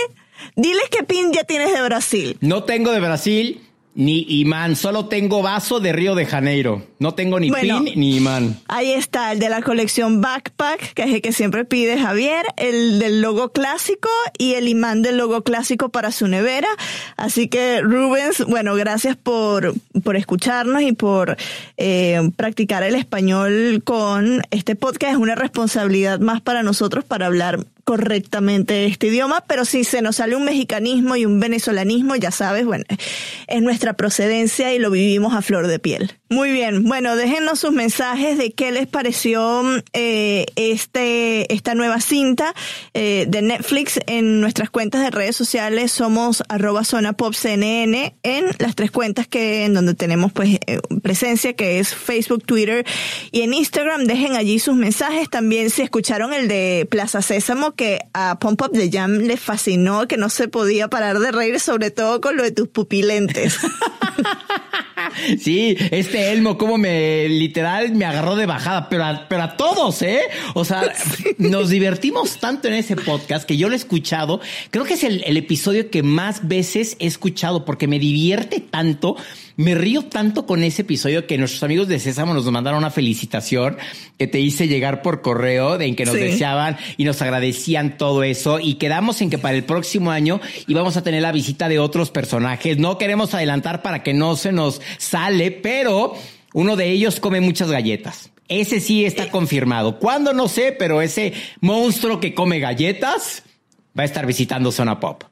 Diles 0.56 0.90
qué 0.92 1.04
pin 1.04 1.32
ya 1.32 1.44
tienes 1.44 1.74
de 1.74 1.82
Brasil. 1.82 2.38
No 2.42 2.64
tengo 2.64 2.92
de 2.92 3.00
Brasil, 3.00 3.62
Ni 3.96 4.26
imán, 4.28 4.76
solo 4.76 5.06
tengo 5.06 5.44
vaso 5.44 5.80
de 5.80 5.94
Río 5.94 6.16
de 6.16 6.26
Janeiro. 6.26 6.82
No 6.98 7.14
tengo 7.14 7.40
ni 7.40 7.52
pin 7.52 7.86
ni 7.96 8.18
imán. 8.18 8.60
Ahí 8.68 8.92
está, 8.92 9.32
el 9.32 9.38
de 9.38 9.50
la 9.50 9.62
colección 9.62 10.20
Backpack, 10.20 10.94
que 10.96 11.04
es 11.04 11.14
el 11.14 11.22
que 11.22 11.32
siempre 11.32 11.64
pide 11.64 12.00
Javier, 12.00 12.44
el 12.58 12.98
del 12.98 13.22
logo 13.22 13.52
clásico 13.52 14.10
y 14.40 14.56
el 14.56 14.68
imán 14.68 15.04
del 15.04 15.18
logo 15.18 15.44
clásico 15.44 15.90
para 15.90 16.12
su 16.12 16.28
nevera. 16.28 16.70
Así 17.18 17.48
que 17.48 17.82
Rubens, 17.82 18.44
bueno, 18.48 18.74
gracias 18.74 19.16
por, 19.16 19.76
por 20.04 20.16
escucharnos 20.16 20.82
y 20.82 20.94
por 20.94 21.38
eh, 21.78 22.32
practicar 22.36 22.82
el 22.82 22.96
español 22.96 23.84
con 23.86 24.42
este 24.50 24.76
podcast. 24.76 25.14
Es 25.14 25.20
una 25.20 25.36
responsabilidad 25.36 26.20
más 26.20 26.42
para 26.42 26.64
nosotros 26.64 27.06
para 27.06 27.28
hablar 27.28 27.60
correctamente 27.84 28.86
este 28.86 29.08
idioma, 29.08 29.44
pero 29.48 29.66
si 29.66 29.84
se 29.84 30.02
nos 30.02 30.18
sale 30.18 30.36
un 30.36 30.46
mexicanismo 30.46 31.16
y 31.16 31.26
un 31.26 31.40
venezolanismo, 31.40 32.16
ya 32.16 32.32
sabes, 32.32 32.66
bueno, 32.66 32.86
es 33.48 33.62
nuestra 33.62 33.94
procedencia 33.94 34.74
y 34.74 34.80
lo 34.80 34.90
vivimos 34.90 35.34
a 35.34 35.42
flor 35.42 35.68
de 35.68 35.80
piel. 35.80 36.14
Muy 36.30 36.52
bien, 36.52 36.86
bueno, 36.86 37.16
déjenos 37.16 37.60
sus 37.60 37.72
mensajes 37.72 38.40
de 38.40 38.54
qué 38.54 38.72
les 38.72 38.88
pareció 38.88 39.62
eh, 39.94 40.48
este, 40.56 41.54
esta 41.54 41.76
nueva 41.76 42.02
cinta 42.02 42.56
eh, 42.96 43.26
de 43.28 43.44
Netflix 43.44 44.00
en 44.08 44.42
nuestras 44.42 44.72
cuentas 44.72 45.02
de 45.04 45.12
redes 45.12 45.36
sociales. 45.36 45.92
Somos 45.92 46.44
arroba 46.50 46.86
zona 46.86 47.14
pop 47.14 47.34
en 47.44 48.46
las 48.60 48.76
tres 48.76 48.92
cuentas 48.92 49.28
que 49.28 49.66
en 49.66 49.74
donde 49.74 49.94
tenemos 49.94 50.32
pues 50.32 50.58
eh, 50.66 50.80
presencia, 51.02 51.54
que 51.54 51.80
es 51.80 51.94
Facebook, 51.94 52.44
Twitter 52.46 52.86
y 53.32 53.42
en 53.42 53.54
Instagram. 53.54 54.06
Dejen 54.06 54.36
allí 54.36 54.60
sus 54.60 54.76
mensajes. 54.76 55.30
También 55.30 55.70
si 55.70 55.82
escucharon 55.82 56.34
el 56.34 56.48
de 56.48 56.88
Plaza 56.90 57.22
Sésamo, 57.22 57.73
que 57.76 58.00
a 58.14 58.40
Pump 58.40 58.62
Up 58.62 58.72
de 58.72 58.90
Jam 58.92 59.20
le 59.20 59.38
fascinó, 59.38 60.08
que 60.08 60.18
no 60.18 60.30
se 60.30 60.48
podía 60.48 60.90
parar 60.90 61.20
de 61.20 61.32
reír, 61.32 61.60
sobre 61.60 61.92
todo 61.92 62.22
con 62.22 62.38
lo 62.38 62.44
de 62.44 62.52
tus 62.52 62.68
pupilentes. 62.68 63.58
sí, 65.40 65.78
este 65.92 66.32
Elmo, 66.32 66.58
como 66.58 66.78
me 66.78 67.28
literal 67.30 67.94
me 67.94 68.06
agarró 68.06 68.36
de 68.36 68.46
bajada, 68.46 68.90
pero 68.90 69.06
a, 69.06 69.28
pero 69.28 69.44
a 69.44 69.58
todos, 69.58 70.02
¿eh? 70.02 70.22
O 70.54 70.66
sea, 70.66 70.94
nos 71.38 71.70
divertimos 71.70 72.40
tanto 72.40 72.68
en 72.68 72.76
ese 72.76 72.96
podcast 72.96 73.46
que 73.48 73.58
yo 73.58 73.68
lo 73.68 73.74
he 73.74 73.78
escuchado. 73.78 74.42
Creo 74.72 74.86
que 74.86 74.94
es 74.94 75.04
el, 75.04 75.24
el 75.26 75.38
episodio 75.38 75.90
que 75.90 76.04
más 76.04 76.48
veces 76.48 76.96
he 77.00 77.08
escuchado 77.08 77.66
porque 77.66 77.88
me 77.88 78.00
divierte 78.00 78.60
tanto 78.60 79.16
me 79.56 79.76
río 79.76 80.04
tanto 80.04 80.46
con 80.46 80.64
ese 80.64 80.82
episodio 80.82 81.28
que 81.28 81.38
nuestros 81.38 81.64
amigos 81.64 81.88
de 81.88 82.00
Sésamo 82.00 82.34
nos 82.34 82.50
mandaron 82.50 82.80
una 82.80 82.92
felicitación 82.92 83.78
que 84.18 84.28
te 84.28 84.40
hice 84.40 84.68
llegar 84.68 85.02
por 85.02 85.22
correo 85.22 85.80
en 85.80 85.96
que 85.96 86.06
nos 86.06 86.16
deseaban 86.16 86.78
y 86.98 87.04
nos 87.04 87.22
agradecían 87.22 87.98
todo 87.98 88.24
eso 88.24 88.60
y 88.60 88.76
quedamos 88.76 89.22
en 89.22 89.30
que 89.30 89.38
para 89.38 89.56
el 89.56 89.64
próximo 89.64 90.12
año 90.12 90.42
íbamos 90.68 90.98
a 90.98 91.04
tener 91.04 91.22
la 91.22 91.32
visita 91.32 91.70
de 91.70 91.80
otros 91.80 92.12
personajes. 92.12 92.78
No 92.78 92.98
queremos 92.98 93.34
adelantar 93.34 93.82
para 93.82 94.04
que 94.04 94.14
no 94.14 94.36
se 94.36 94.52
nos 94.52 94.82
sale, 94.98 95.52
pero 95.52 96.16
uno 96.54 96.76
de 96.76 96.90
ellos 96.90 97.20
come 97.20 97.42
muchas 97.42 97.70
galletas. 97.70 98.32
Ese 98.48 98.80
sí 98.80 99.06
está 99.06 99.30
confirmado. 99.30 100.00
¿Cuándo? 100.00 100.34
No 100.34 100.48
sé, 100.48 100.76
pero 100.78 101.02
ese 101.02 101.34
monstruo 101.62 102.20
que 102.20 102.34
come 102.34 102.60
galletas 102.60 103.44
va 103.98 104.04
a 104.04 104.06
estar 104.06 104.26
visitando 104.26 104.72
Zona 104.72 105.00
Pop 105.00 105.24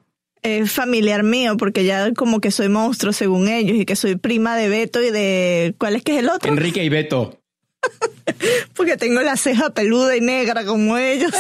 es 0.42 0.72
familiar 0.72 1.24
mío, 1.24 1.58
porque 1.58 1.86
ya 1.86 2.14
como 2.14 2.40
que 2.40 2.52
soy 2.52 2.70
monstruo 2.70 3.14
según 3.14 3.48
ellos 3.48 3.78
y 3.78 3.86
que 3.86 3.96
soy 3.96 4.16
prima 4.16 4.56
de 4.56 4.70
Beto 4.70 5.02
y 5.02 5.12
de... 5.12 5.76
¿Cuál 5.78 5.96
es 5.96 6.04
que 6.04 6.14
es 6.14 6.20
el 6.20 6.30
otro? 6.30 6.52
Enrique 6.52 6.84
y 6.84 6.90
Beto. 6.90 7.42
porque 8.76 8.98
tengo 8.98 9.22
la 9.22 9.38
ceja 9.38 9.72
peluda 9.72 10.16
y 10.16 10.22
negra 10.22 10.66
como 10.66 10.98
ellos. 10.98 11.32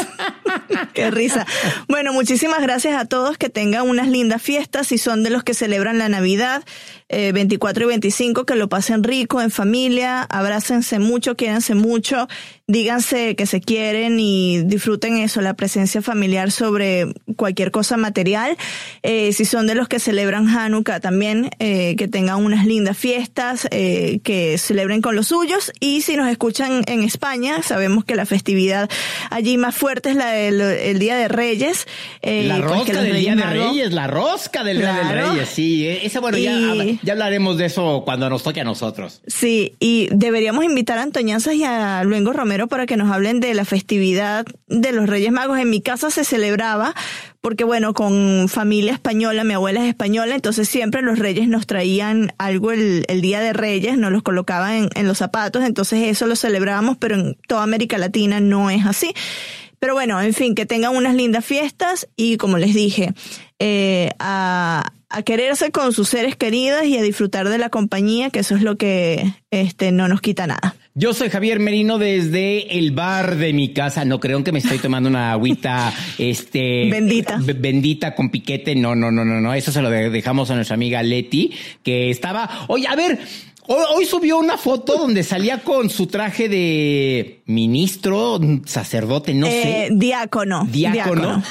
Qué 0.94 1.12
risa. 1.12 1.46
Bueno, 1.88 2.14
muchísimas 2.14 2.62
gracias 2.62 2.96
a 3.00 3.06
todos. 3.06 3.38
Que 3.38 3.50
tengan 3.50 3.88
unas 3.88 4.08
lindas 4.08 4.42
fiestas. 4.42 4.88
Si 4.88 4.98
son 4.98 5.24
de 5.24 5.30
los 5.30 5.44
que 5.44 5.54
celebran 5.54 5.98
la 5.98 6.10
Navidad, 6.10 6.64
24 7.12 7.84
eh, 7.84 7.86
y 7.86 7.90
25, 7.90 8.46
que 8.46 8.56
lo 8.56 8.70
pasen 8.70 9.04
rico, 9.04 9.42
en 9.42 9.52
familia. 9.52 10.24
Abrácense 10.24 11.00
mucho, 11.00 11.36
quédense 11.36 11.76
mucho 11.76 12.28
díganse 12.72 13.36
que 13.36 13.46
se 13.46 13.60
quieren 13.60 14.20
y 14.20 14.62
disfruten 14.64 15.18
eso, 15.18 15.42
la 15.42 15.56
presencia 15.56 16.02
familiar 16.02 16.52
sobre 16.52 17.14
cualquier 17.36 17.70
cosa 17.70 17.98
material. 17.98 18.58
Eh, 19.04 19.34
si 19.34 19.44
son 19.44 19.68
de 19.68 19.76
los 19.76 19.90
que 19.90 20.00
celebran 20.00 20.48
Hanukkah 20.48 21.02
también, 21.02 21.50
eh, 21.60 21.96
que 21.98 22.08
tengan 22.08 22.44
unas 22.44 22.66
lindas 22.66 22.98
fiestas, 22.98 23.68
eh, 23.72 24.22
que 24.24 24.58
celebren 24.58 25.02
con 25.02 25.16
los 25.16 25.28
suyos. 25.28 25.74
Y 25.82 26.02
si 26.02 26.16
nos 26.16 26.30
escuchan 26.30 26.84
en 26.88 27.04
España, 27.04 27.62
sabemos 27.62 28.06
que 28.06 28.16
la 28.16 28.26
festividad 28.26 28.90
allí 29.30 29.58
más 29.58 29.76
fuerte 29.76 30.12
es 30.12 30.16
la 30.16 30.32
del 30.32 30.62
el 30.62 31.00
Día 31.00 31.18
de 31.18 31.28
Reyes. 31.28 31.88
la 32.24 32.56
pues 32.56 32.72
rosca 32.72 33.02
del 33.02 33.18
Día 33.18 33.36
de 33.36 33.44
Reyes, 33.44 33.92
la 33.92 34.08
rosca 34.08 34.64
del 34.64 34.78
Día 34.78 34.94
de 34.94 35.22
Reyes, 35.22 35.50
sí. 35.50 35.88
Esa, 35.88 36.22
bueno, 36.22 36.38
ya, 36.38 36.58
ya 37.04 37.14
hablaremos 37.14 37.58
de 37.58 37.66
eso 37.66 38.04
cuando 38.06 38.30
nos 38.30 38.44
toque 38.44 38.62
a 38.62 38.64
nosotros. 38.64 39.22
Sí, 39.28 39.76
y 39.80 40.10
deberíamos 40.12 40.64
invitar 40.64 40.98
a 40.98 41.04
Antoñanzas 41.04 41.56
y 41.56 41.64
a 41.64 42.04
Luengo 42.04 42.34
Romero 42.34 42.68
para 42.68 42.86
que 42.86 42.98
nos 42.98 43.12
hablen 43.12 43.40
de 43.40 43.54
la 43.54 43.66
festividad 43.66 44.46
de 44.68 44.92
los 44.92 45.08
Reyes 45.08 45.32
Magos. 45.32 45.60
En 45.60 45.70
mi 45.70 45.82
casa 45.82 46.12
se 46.12 46.24
celebraba 46.24 46.94
porque 47.42 47.64
bueno, 47.64 47.94
con 47.96 48.48
familia 48.50 48.94
española, 48.94 49.44
mi 49.44 49.56
abuela 49.56 49.82
es 49.82 49.90
española, 49.90 50.36
entonces 50.36 50.70
siempre 50.70 51.02
los 51.02 51.18
reyes 51.18 51.48
nos 51.48 51.66
traían 51.66 52.34
algo 52.38 52.72
el, 52.72 53.04
día 53.22 53.42
de 53.42 53.52
reyes, 53.52 53.98
nos 53.98 54.12
los 54.12 54.22
colocaban 54.22 54.90
en, 54.94 55.08
los 55.08 55.18
zapatos, 55.18 55.64
entonces 55.64 56.08
eso 56.08 56.28
lo 56.28 56.36
celebrábamos, 56.36 56.98
pero 56.98 57.16
en 57.16 57.36
toda 57.48 57.64
América 57.64 57.98
Latina 57.98 58.40
no 58.40 58.70
es 58.70 58.86
así. 58.86 59.14
Pero 59.80 59.96
bueno, 59.96 60.22
en 60.22 60.36
fin, 60.36 60.54
que 60.54 60.68
tengan 60.68 60.96
unas 60.96 61.16
lindas 61.16 61.44
fiestas 61.44 62.08
y 62.16 62.38
como 62.38 62.60
les 62.60 62.76
dije, 62.76 63.14
eh, 63.58 64.12
a, 64.20 64.94
a 65.12 65.24
quererse 65.24 65.72
con 65.72 65.94
sus 65.94 66.10
seres 66.10 66.36
queridos 66.36 66.86
y 66.86 66.98
a 66.98 67.02
disfrutar 67.02 67.50
de 67.50 67.58
la 67.58 67.70
compañía, 67.70 68.30
que 68.30 68.40
eso 68.40 68.56
es 68.56 68.62
lo 68.62 68.78
que 68.78 69.34
este, 69.52 69.92
no 69.92 70.08
nos 70.08 70.22
quita 70.22 70.48
nada. 70.48 70.76
Yo 70.94 71.14
soy 71.14 71.30
Javier 71.30 71.60
Merino 71.60 71.98
desde 71.98 72.78
el 72.78 72.92
bar 72.92 73.38
de 73.38 73.54
mi 73.54 73.74
casa. 73.74 74.04
No 74.04 74.20
creo 74.20 74.44
que 74.44 74.52
me 74.52 74.60
estoy 74.60 74.78
tomando 74.78 75.10
una 75.10 75.32
agüita, 75.32 75.94
este. 76.18 76.90
Bendita. 76.90 77.40
Bendita 77.42 78.14
con 78.14 78.30
piquete. 78.30 78.76
No, 78.76 78.96
no, 78.96 79.10
no, 79.10 79.24
no, 79.24 79.40
no. 79.40 79.54
Eso 79.54 79.72
se 79.72 79.82
lo 79.82 79.90
dejamos 79.90 80.52
a 80.52 80.56
nuestra 80.56 80.76
amiga 80.76 81.02
Leti, 81.02 81.54
que 81.84 82.10
estaba. 82.10 82.66
Oye, 82.68 82.88
a 82.88 82.96
ver. 82.96 83.20
Hoy, 83.68 84.06
subió 84.06 84.38
una 84.38 84.58
foto 84.58 84.98
donde 84.98 85.24
salía 85.24 85.60
con 85.60 85.90
su 85.90 86.08
traje 86.08 86.50
de 86.50 87.42
ministro, 87.46 88.40
sacerdote, 88.66 89.34
no 89.34 89.46
sé. 89.46 89.86
Eh, 89.86 89.90
diácono. 89.94 90.68
Diácono 90.70 91.42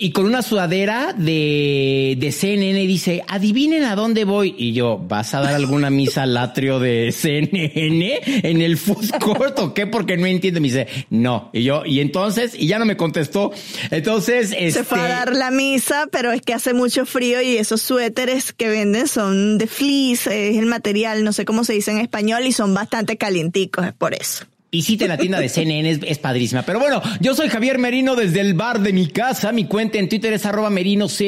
y 0.00 0.12
con 0.12 0.26
una 0.26 0.42
sudadera 0.42 1.12
de, 1.12 2.16
de 2.18 2.32
CNN 2.32 2.78
dice, 2.86 3.24
adivinen 3.26 3.82
a 3.82 3.96
dónde 3.96 4.24
voy. 4.24 4.54
Y 4.56 4.72
yo, 4.72 4.96
¿vas 4.96 5.34
a 5.34 5.40
dar 5.40 5.54
alguna 5.54 5.90
misa 5.90 6.22
al 6.22 6.36
atrio 6.36 6.78
de 6.78 7.10
CNN 7.12 8.20
en 8.24 8.62
el 8.62 8.78
food 8.78 9.10
court 9.20 9.58
o 9.58 9.74
qué? 9.74 9.88
Porque 9.88 10.16
no 10.16 10.26
entiendo. 10.26 10.60
Me 10.60 10.68
dice, 10.68 10.86
no. 11.10 11.50
Y 11.52 11.64
yo, 11.64 11.84
y 11.84 11.98
entonces, 11.98 12.54
y 12.56 12.68
ya 12.68 12.78
no 12.78 12.84
me 12.84 12.96
contestó. 12.96 13.50
Entonces, 13.90 14.52
este... 14.56 14.70
Se 14.70 14.84
fue 14.84 15.00
a 15.00 15.08
dar 15.08 15.34
la 15.34 15.50
misa, 15.50 16.06
pero 16.12 16.30
es 16.30 16.42
que 16.42 16.54
hace 16.54 16.74
mucho 16.74 17.04
frío 17.04 17.42
y 17.42 17.56
esos 17.56 17.82
suéteres 17.82 18.52
que 18.52 18.68
venden 18.68 19.08
son 19.08 19.58
de 19.58 19.66
fleece, 19.66 20.50
es 20.50 20.58
el 20.58 20.66
material, 20.66 21.24
no 21.24 21.32
sé 21.32 21.44
cómo 21.44 21.64
se 21.64 21.72
dice 21.72 21.90
en 21.90 21.98
español, 21.98 22.46
y 22.46 22.52
son 22.52 22.72
bastante 22.72 23.16
calienticos, 23.16 23.84
es 23.84 23.94
por 23.94 24.14
eso. 24.14 24.44
Visite 24.70 25.08
la 25.08 25.16
tienda 25.16 25.40
de 25.40 25.48
CNN, 25.48 25.98
es, 26.06 26.18
padrísima. 26.18 26.60
Pero 26.60 26.78
bueno, 26.78 27.00
yo 27.20 27.34
soy 27.34 27.48
Javier 27.48 27.78
Merino 27.78 28.14
desde 28.16 28.40
el 28.40 28.52
bar 28.52 28.80
de 28.80 28.92
mi 28.92 29.06
casa. 29.06 29.50
Mi 29.50 29.64
cuenta 29.64 29.96
en 29.96 30.10
Twitter 30.10 30.30
es 30.34 30.44
arroba 30.44 30.68
merino 30.68 31.06
y 31.18 31.24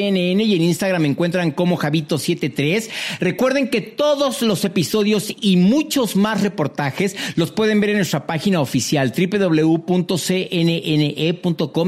en 0.55 0.61
Instagram 0.61 1.01
me 1.01 1.07
encuentran 1.07 1.49
como 1.49 1.75
Javito73. 1.75 2.89
Recuerden 3.19 3.69
que 3.69 3.81
todos 3.81 4.43
los 4.43 4.63
episodios 4.63 5.33
y 5.41 5.57
muchos 5.57 6.15
más 6.15 6.43
reportajes 6.43 7.15
los 7.35 7.51
pueden 7.51 7.81
ver 7.81 7.89
en 7.89 7.95
nuestra 7.97 8.27
página 8.27 8.61
oficial 8.61 9.11
www.cnne.com 9.11 9.91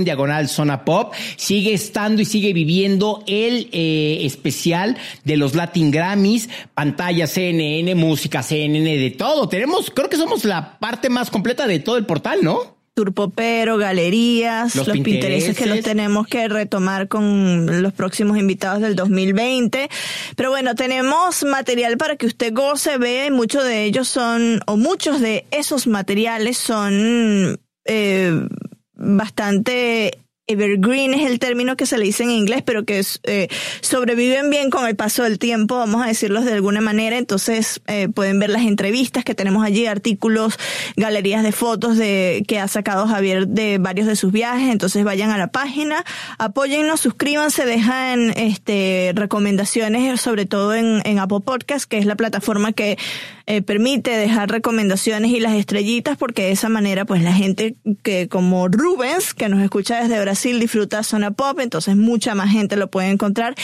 diagonal 0.03 0.49
zona 0.49 0.83
pop. 0.85 1.13
Sigue 1.35 1.73
estando 1.73 2.23
y 2.23 2.25
sigue 2.25 2.53
viviendo 2.53 3.23
el 3.27 3.69
eh, 3.73 4.21
especial 4.23 4.97
de 5.23 5.37
los 5.37 5.53
Latin 5.53 5.91
Grammys, 5.91 6.49
pantalla 6.73 7.27
CNN, 7.27 7.93
música 7.93 8.41
CNN, 8.41 8.97
de 8.97 9.11
todo. 9.11 9.47
Tenemos, 9.47 9.91
creo 9.91 10.09
que 10.09 10.17
somos 10.17 10.45
la 10.45 10.79
parte 10.79 11.09
más 11.09 11.29
completa 11.43 11.67
de 11.67 11.79
todo 11.79 11.97
el 11.97 12.05
portal, 12.05 12.39
¿no? 12.41 12.77
Turpopero, 12.93 13.77
galerías, 13.77 14.75
los, 14.77 14.87
los 14.87 14.97
que 14.97 15.65
los 15.65 15.81
tenemos 15.81 16.25
que 16.25 16.47
retomar 16.47 17.09
con 17.09 17.81
los 17.81 17.91
próximos 17.91 18.37
invitados 18.37 18.81
del 18.81 18.95
2020. 18.95 19.89
Pero 20.37 20.51
bueno, 20.51 20.73
tenemos 20.73 21.43
material 21.43 21.97
para 21.97 22.15
que 22.15 22.27
usted 22.27 22.53
goce, 22.53 22.97
vea, 22.97 23.25
y 23.25 23.31
muchos 23.31 23.65
de 23.65 23.83
ellos 23.83 24.07
son, 24.07 24.61
o 24.67 24.77
muchos 24.77 25.19
de 25.19 25.45
esos 25.51 25.85
materiales 25.85 26.57
son 26.57 27.59
eh, 27.83 28.47
bastante 28.93 30.22
evergreen 30.47 31.13
es 31.13 31.29
el 31.29 31.39
término 31.39 31.77
que 31.77 31.85
se 31.85 31.97
le 31.97 32.05
dice 32.05 32.23
en 32.23 32.31
inglés, 32.31 32.63
pero 32.65 32.83
que 32.83 33.01
eh, 33.23 33.47
sobreviven 33.81 34.49
bien 34.49 34.69
con 34.69 34.85
el 34.87 34.95
paso 34.95 35.23
del 35.23 35.39
tiempo, 35.39 35.77
vamos 35.77 36.03
a 36.03 36.07
decirlos 36.07 36.45
de 36.45 36.53
alguna 36.53 36.81
manera. 36.81 37.17
Entonces 37.17 37.81
eh, 37.87 38.09
pueden 38.09 38.39
ver 38.39 38.49
las 38.49 38.63
entrevistas 38.63 39.23
que 39.23 39.35
tenemos 39.35 39.65
allí, 39.65 39.85
artículos, 39.85 40.57
galerías 40.97 41.43
de 41.43 41.51
fotos 41.51 41.97
de 41.97 42.43
que 42.47 42.59
ha 42.59 42.67
sacado 42.67 43.07
Javier 43.07 43.47
de 43.47 43.77
varios 43.77 44.07
de 44.07 44.15
sus 44.15 44.31
viajes. 44.31 44.69
Entonces 44.69 45.03
vayan 45.03 45.31
a 45.31 45.37
la 45.37 45.47
página, 45.47 46.03
apóyennos, 46.37 46.99
suscríbanse, 46.99 47.65
dejan 47.65 48.31
este 48.35 49.13
recomendaciones, 49.15 50.19
sobre 50.19 50.45
todo 50.45 50.73
en, 50.75 51.01
en 51.05 51.19
Apple 51.19 51.39
Podcast, 51.45 51.85
que 51.85 51.97
es 51.97 52.05
la 52.05 52.15
plataforma 52.15 52.73
que 52.73 52.97
eh, 53.45 53.61
permite 53.61 54.11
dejar 54.11 54.49
recomendaciones 54.49 55.31
y 55.31 55.41
las 55.41 55.53
estrellitas, 55.53 56.17
porque 56.17 56.43
de 56.43 56.51
esa 56.51 56.69
manera, 56.69 57.03
pues 57.03 57.21
la 57.21 57.33
gente 57.33 57.75
que 58.01 58.29
como 58.29 58.69
Rubens, 58.69 59.33
que 59.33 59.49
nos 59.49 59.61
escucha 59.61 60.01
desde 60.01 60.19
Brasil, 60.21 60.32
disfruta 60.59 61.03
Zona 61.03 61.31
Pop, 61.31 61.59
entonces 61.59 61.95
mucha 61.95 62.35
más 62.35 62.51
gente 62.51 62.75
lo 62.75 62.89
puede 62.89 63.09
encontrar 63.09 63.55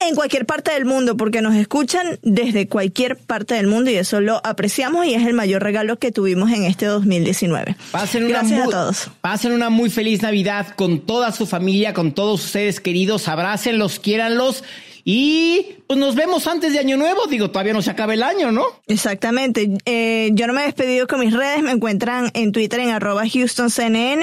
en 0.00 0.14
cualquier 0.14 0.46
parte 0.46 0.72
del 0.72 0.84
mundo, 0.84 1.16
porque 1.16 1.42
nos 1.42 1.54
escuchan 1.54 2.18
desde 2.22 2.68
cualquier 2.68 3.16
parte 3.16 3.54
del 3.54 3.66
mundo 3.66 3.90
y 3.90 3.94
eso 3.94 4.20
lo 4.20 4.40
apreciamos 4.44 5.06
y 5.06 5.14
es 5.14 5.26
el 5.26 5.34
mayor 5.34 5.62
regalo 5.62 5.98
que 5.98 6.12
tuvimos 6.12 6.50
en 6.52 6.64
este 6.64 6.86
2019. 6.86 7.76
Pasen 7.90 8.28
Gracias 8.28 8.64
muy, 8.64 8.68
a 8.68 8.70
todos. 8.70 9.10
Pasen 9.20 9.52
una 9.52 9.70
muy 9.70 9.90
feliz 9.90 10.22
Navidad 10.22 10.74
con 10.76 11.00
toda 11.00 11.32
su 11.32 11.46
familia, 11.46 11.94
con 11.94 12.12
todos 12.12 12.42
sus 12.42 12.50
seres 12.50 12.80
queridos, 12.80 13.28
abrácenlos, 13.28 13.98
quiéranlos. 13.98 14.64
Y 15.10 15.78
pues 15.86 15.98
nos 15.98 16.14
vemos 16.16 16.46
antes 16.48 16.70
de 16.74 16.80
Año 16.80 16.98
Nuevo. 16.98 17.26
Digo, 17.28 17.50
todavía 17.50 17.72
no 17.72 17.80
se 17.80 17.90
acaba 17.90 18.12
el 18.12 18.22
año, 18.22 18.52
¿no? 18.52 18.64
Exactamente. 18.88 19.70
Eh, 19.86 20.28
yo 20.34 20.46
no 20.46 20.52
me 20.52 20.60
he 20.60 20.64
despedido 20.66 21.06
con 21.06 21.20
mis 21.20 21.32
redes. 21.32 21.62
Me 21.62 21.70
encuentran 21.70 22.30
en 22.34 22.52
Twitter 22.52 22.80
en 22.80 22.90
arroba 22.90 23.22
HoustonCNN, 23.22 24.22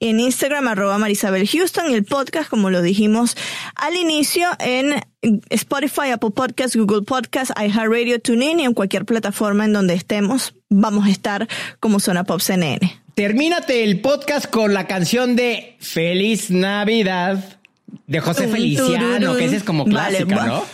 en 0.00 0.20
Instagram 0.20 0.68
arroba 0.68 0.96
Marisabel 0.96 1.46
Houston 1.46 1.90
y 1.90 1.92
el 1.92 2.06
podcast, 2.06 2.48
como 2.48 2.70
lo 2.70 2.80
dijimos 2.80 3.36
al 3.74 3.94
inicio, 3.94 4.48
en 4.58 5.02
Spotify, 5.50 6.12
Apple 6.14 6.30
Podcasts, 6.30 6.76
Google 6.76 7.02
Podcasts, 7.02 7.52
iHeartRadio, 7.54 8.18
TuneIn 8.18 8.60
y 8.60 8.64
en 8.64 8.72
cualquier 8.72 9.04
plataforma 9.04 9.66
en 9.66 9.74
donde 9.74 9.92
estemos. 9.92 10.54
Vamos 10.70 11.08
a 11.08 11.10
estar 11.10 11.46
como 11.78 12.00
Zona 12.00 12.24
Pop 12.24 12.40
CNN. 12.40 13.02
Termínate 13.14 13.84
el 13.84 14.00
podcast 14.00 14.46
con 14.46 14.72
la 14.72 14.86
canción 14.86 15.36
de 15.36 15.76
Feliz 15.78 16.50
Navidad 16.50 17.60
de 18.06 18.20
José 18.20 18.48
Feliciano, 18.48 19.36
que 19.36 19.44
esa 19.44 19.56
es 19.56 19.62
como 19.62 19.84
clásica, 19.84 20.36
Vale, 20.36 20.48
¿no? 20.48 20.64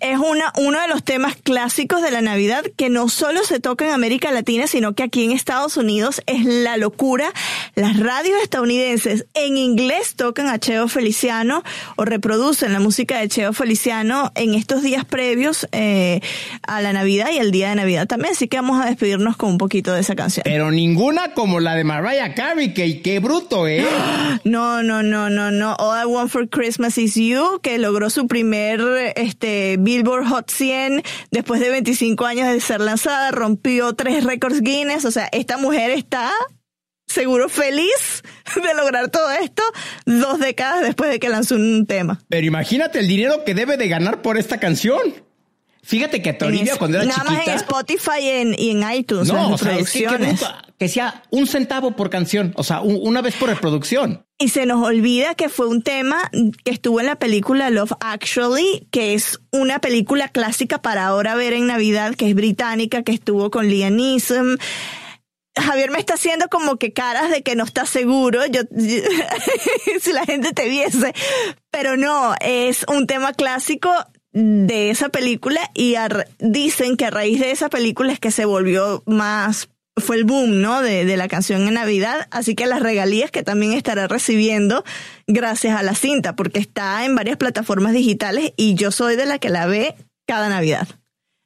Es 0.00 0.18
una, 0.18 0.52
uno 0.56 0.80
de 0.80 0.88
los 0.88 1.02
temas 1.02 1.36
clásicos 1.36 2.02
de 2.02 2.10
la 2.10 2.22
Navidad 2.22 2.64
que 2.76 2.88
no 2.88 3.08
solo 3.08 3.44
se 3.44 3.60
toca 3.60 3.86
en 3.86 3.92
América 3.92 4.32
Latina, 4.32 4.66
sino 4.66 4.94
que 4.94 5.02
aquí 5.02 5.24
en 5.24 5.32
Estados 5.32 5.76
Unidos 5.76 6.22
es 6.26 6.44
la 6.44 6.76
locura. 6.76 7.32
Las 7.74 7.98
radios 8.00 8.42
estadounidenses 8.42 9.26
en 9.34 9.56
inglés 9.56 10.14
tocan 10.16 10.48
a 10.48 10.58
Cheo 10.58 10.88
Feliciano 10.88 11.62
o 11.96 12.04
reproducen 12.04 12.72
la 12.72 12.80
música 12.80 13.20
de 13.20 13.28
Cheo 13.28 13.52
Feliciano 13.52 14.32
en 14.34 14.54
estos 14.54 14.82
días 14.82 15.04
previos 15.04 15.68
eh, 15.72 16.20
a 16.62 16.80
la 16.80 16.92
Navidad 16.92 17.28
y 17.32 17.38
el 17.38 17.50
día 17.50 17.68
de 17.68 17.76
Navidad 17.76 18.06
también. 18.06 18.32
Así 18.32 18.48
que 18.48 18.56
vamos 18.56 18.82
a 18.82 18.86
despedirnos 18.86 19.36
con 19.36 19.50
un 19.50 19.58
poquito 19.58 19.92
de 19.92 20.00
esa 20.00 20.16
canción. 20.16 20.44
Pero 20.44 20.70
ninguna 20.70 21.34
como 21.34 21.60
la 21.60 21.74
de 21.74 21.84
Mariah 21.84 22.34
Carey, 22.34 22.72
que 22.72 23.02
qué 23.02 23.18
bruto, 23.18 23.66
¿eh? 23.68 23.86
No, 24.44 24.82
no, 24.82 25.02
no, 25.02 25.28
no, 25.28 25.50
no. 25.50 25.74
All 25.78 26.02
I 26.02 26.06
Want 26.06 26.30
for 26.30 26.48
Christmas 26.48 26.96
is 26.96 27.14
You, 27.14 27.60
que 27.62 27.78
logró 27.78 28.08
su 28.08 28.26
primer 28.26 28.80
este 29.16 29.76
Billboard 29.96 30.26
Hot 30.28 30.50
100 30.50 31.02
después 31.30 31.60
de 31.60 31.70
25 31.70 32.24
años 32.26 32.48
de 32.48 32.60
ser 32.60 32.80
lanzada, 32.80 33.30
rompió 33.30 33.92
tres 33.94 34.24
récords 34.24 34.60
Guinness, 34.62 35.04
o 35.04 35.10
sea, 35.10 35.28
esta 35.32 35.56
mujer 35.58 35.90
está 35.90 36.30
seguro 37.06 37.48
feliz 37.48 38.22
de 38.54 38.74
lograr 38.74 39.10
todo 39.10 39.30
esto 39.32 39.62
dos 40.06 40.38
décadas 40.38 40.82
después 40.82 41.10
de 41.10 41.18
que 41.18 41.28
lanzó 41.28 41.56
un 41.56 41.86
tema. 41.86 42.20
Pero 42.28 42.46
imagínate 42.46 43.00
el 43.00 43.08
dinero 43.08 43.44
que 43.44 43.54
debe 43.54 43.76
de 43.76 43.88
ganar 43.88 44.22
por 44.22 44.38
esta 44.38 44.58
canción. 44.58 45.00
Fíjate 45.82 46.20
que 46.22 46.32
Toribia 46.34 46.76
cuando 46.76 46.98
era 46.98 47.06
nada 47.06 47.24
más 47.24 47.32
chiquita... 47.34 47.52
en 47.52 47.56
Spotify 47.58 48.20
y 48.20 48.28
en, 48.28 48.54
y 48.56 48.70
en 48.70 48.92
iTunes, 48.92 49.28
no, 49.32 49.52
o 49.54 49.58
sea, 49.58 49.76
es 49.78 49.90
que, 49.90 50.06
que 50.78 50.88
sea 50.88 51.22
un 51.30 51.46
centavo 51.46 51.96
por 51.96 52.10
canción, 52.10 52.52
o 52.56 52.62
sea, 52.62 52.80
un- 52.82 52.98
una 53.02 53.22
vez 53.22 53.34
por 53.36 53.48
reproducción. 53.48 54.24
Y 54.42 54.48
se 54.48 54.64
nos 54.64 54.82
olvida 54.82 55.34
que 55.34 55.50
fue 55.50 55.68
un 55.68 55.82
tema 55.82 56.30
que 56.64 56.70
estuvo 56.70 56.98
en 56.98 57.04
la 57.04 57.16
película 57.16 57.68
Love 57.68 57.92
Actually, 58.00 58.88
que 58.90 59.12
es 59.12 59.38
una 59.52 59.82
película 59.82 60.28
clásica 60.28 60.80
para 60.80 61.06
ahora 61.06 61.34
ver 61.34 61.52
en 61.52 61.66
Navidad, 61.66 62.14
que 62.14 62.30
es 62.30 62.34
británica, 62.34 63.02
que 63.02 63.12
estuvo 63.12 63.50
con 63.50 63.68
Liam 63.68 63.96
Neeson. 63.96 64.58
Javier 65.54 65.90
me 65.90 65.98
está 65.98 66.14
haciendo 66.14 66.48
como 66.48 66.76
que 66.76 66.94
caras 66.94 67.30
de 67.30 67.42
que 67.42 67.54
no 67.54 67.64
está 67.64 67.84
seguro, 67.84 68.46
yo, 68.46 68.62
si 70.00 70.12
la 70.14 70.24
gente 70.24 70.54
te 70.54 70.70
viese, 70.70 71.12
pero 71.70 71.98
no, 71.98 72.34
es 72.40 72.86
un 72.88 73.06
tema 73.06 73.34
clásico 73.34 73.90
de 74.32 74.88
esa 74.88 75.10
película 75.10 75.60
y 75.74 75.96
dicen 76.38 76.96
que 76.96 77.04
a 77.04 77.10
raíz 77.10 77.40
de 77.40 77.50
esa 77.50 77.68
película 77.68 78.10
es 78.10 78.20
que 78.20 78.30
se 78.30 78.46
volvió 78.46 79.02
más 79.04 79.68
fue 80.00 80.16
el 80.16 80.24
boom, 80.24 80.60
¿no? 80.60 80.82
De, 80.82 81.04
de 81.04 81.16
la 81.16 81.28
canción 81.28 81.66
en 81.66 81.74
Navidad, 81.74 82.26
así 82.30 82.54
que 82.54 82.66
las 82.66 82.80
regalías 82.80 83.30
que 83.30 83.42
también 83.42 83.72
estará 83.72 84.08
recibiendo 84.08 84.84
gracias 85.26 85.78
a 85.78 85.82
la 85.82 85.94
cinta, 85.94 86.36
porque 86.36 86.58
está 86.58 87.04
en 87.04 87.14
varias 87.14 87.36
plataformas 87.36 87.92
digitales 87.92 88.52
y 88.56 88.74
yo 88.74 88.90
soy 88.90 89.16
de 89.16 89.26
la 89.26 89.38
que 89.38 89.50
la 89.50 89.66
ve 89.66 89.94
cada 90.26 90.48
Navidad. 90.48 90.88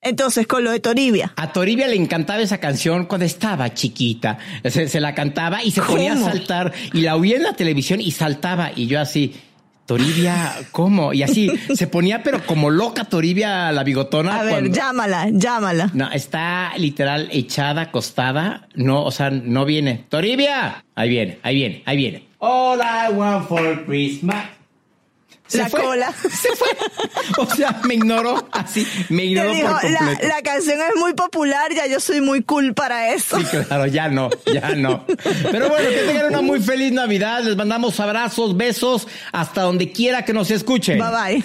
Entonces, 0.04 0.46
con 0.46 0.62
lo 0.62 0.70
de 0.70 0.80
Toribia. 0.80 1.32
A 1.36 1.52
Toribia 1.52 1.88
le 1.88 1.96
encantaba 1.96 2.42
esa 2.42 2.58
canción 2.58 3.06
cuando 3.06 3.24
estaba 3.24 3.72
chiquita. 3.72 4.38
Se, 4.62 4.86
se 4.86 5.00
la 5.00 5.14
cantaba 5.14 5.64
y 5.64 5.70
se 5.70 5.80
ponía 5.80 6.12
a 6.12 6.16
saltar 6.18 6.72
y 6.92 7.00
la 7.00 7.16
oía 7.16 7.36
en 7.36 7.42
la 7.42 7.54
televisión 7.54 8.02
y 8.02 8.10
saltaba 8.10 8.70
y 8.76 8.86
yo 8.86 9.00
así, 9.00 9.34
Toribia, 9.86 10.52
¿cómo? 10.72 11.12
Y 11.12 11.22
así 11.22 11.50
se 11.74 11.86
ponía 11.86 12.22
pero 12.22 12.44
como 12.46 12.70
loca 12.70 13.04
Toribia 13.04 13.70
la 13.72 13.84
bigotona. 13.84 14.40
A 14.40 14.42
ver, 14.42 14.50
cuando- 14.52 14.70
llámala, 14.76 15.28
llámala. 15.30 15.90
No, 15.94 16.10
está 16.10 16.72
literal 16.78 17.28
echada, 17.32 17.82
acostada. 17.82 18.66
No, 18.74 19.04
o 19.04 19.10
sea, 19.10 19.30
no 19.30 19.64
viene. 19.64 20.04
Toribia. 20.08 20.84
Ahí 20.94 21.08
viene, 21.08 21.38
ahí 21.42 21.54
viene, 21.54 21.82
ahí 21.86 21.96
viene. 21.96 22.26
All 22.38 22.78
I 22.80 23.12
want 23.12 23.46
for 23.48 23.84
Christmas. 23.84 24.44
Se 25.46 25.58
La 25.58 25.68
fue, 25.68 25.82
cola. 25.82 26.12
Se 26.22 26.48
fue. 26.56 26.68
O 27.36 27.46
sea, 27.46 27.80
me 27.84 27.94
ignoró 27.94 28.48
así. 28.50 28.86
Me 29.10 29.24
ignoró 29.26 29.50
dijo, 29.50 29.68
por 29.80 29.90
la, 29.90 29.98
completo. 29.98 30.26
la 30.28 30.42
canción 30.42 30.78
es 30.80 30.96
muy 31.00 31.12
popular, 31.12 31.72
ya 31.74 31.86
yo 31.86 32.00
soy 32.00 32.20
muy 32.22 32.42
cool 32.42 32.72
para 32.74 33.12
eso. 33.12 33.38
Sí, 33.38 33.44
claro, 33.66 33.86
ya 33.86 34.08
no, 34.08 34.30
ya 34.52 34.70
no. 34.74 35.04
Pero 35.06 35.68
bueno, 35.68 35.88
que 35.90 36.02
tengan 36.06 36.26
una 36.26 36.40
muy 36.40 36.60
feliz 36.60 36.92
Navidad. 36.92 37.42
Les 37.42 37.56
mandamos 37.56 38.00
abrazos, 38.00 38.56
besos, 38.56 39.06
hasta 39.32 39.62
donde 39.62 39.92
quiera 39.92 40.24
que 40.24 40.32
nos 40.32 40.50
escuchen. 40.50 40.98
Bye 40.98 41.34
bye. 41.34 41.44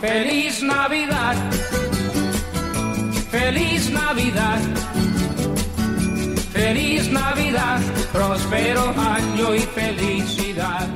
Feliz 0.00 0.62
Navidad. 0.62 1.36
Feliz 3.30 3.90
Navidad. 3.90 4.58
Feliz 6.52 7.08
Navidad. 7.10 7.80
Próspero 8.12 8.94
año 8.98 9.54
y 9.54 9.60
felicidad. 9.60 10.88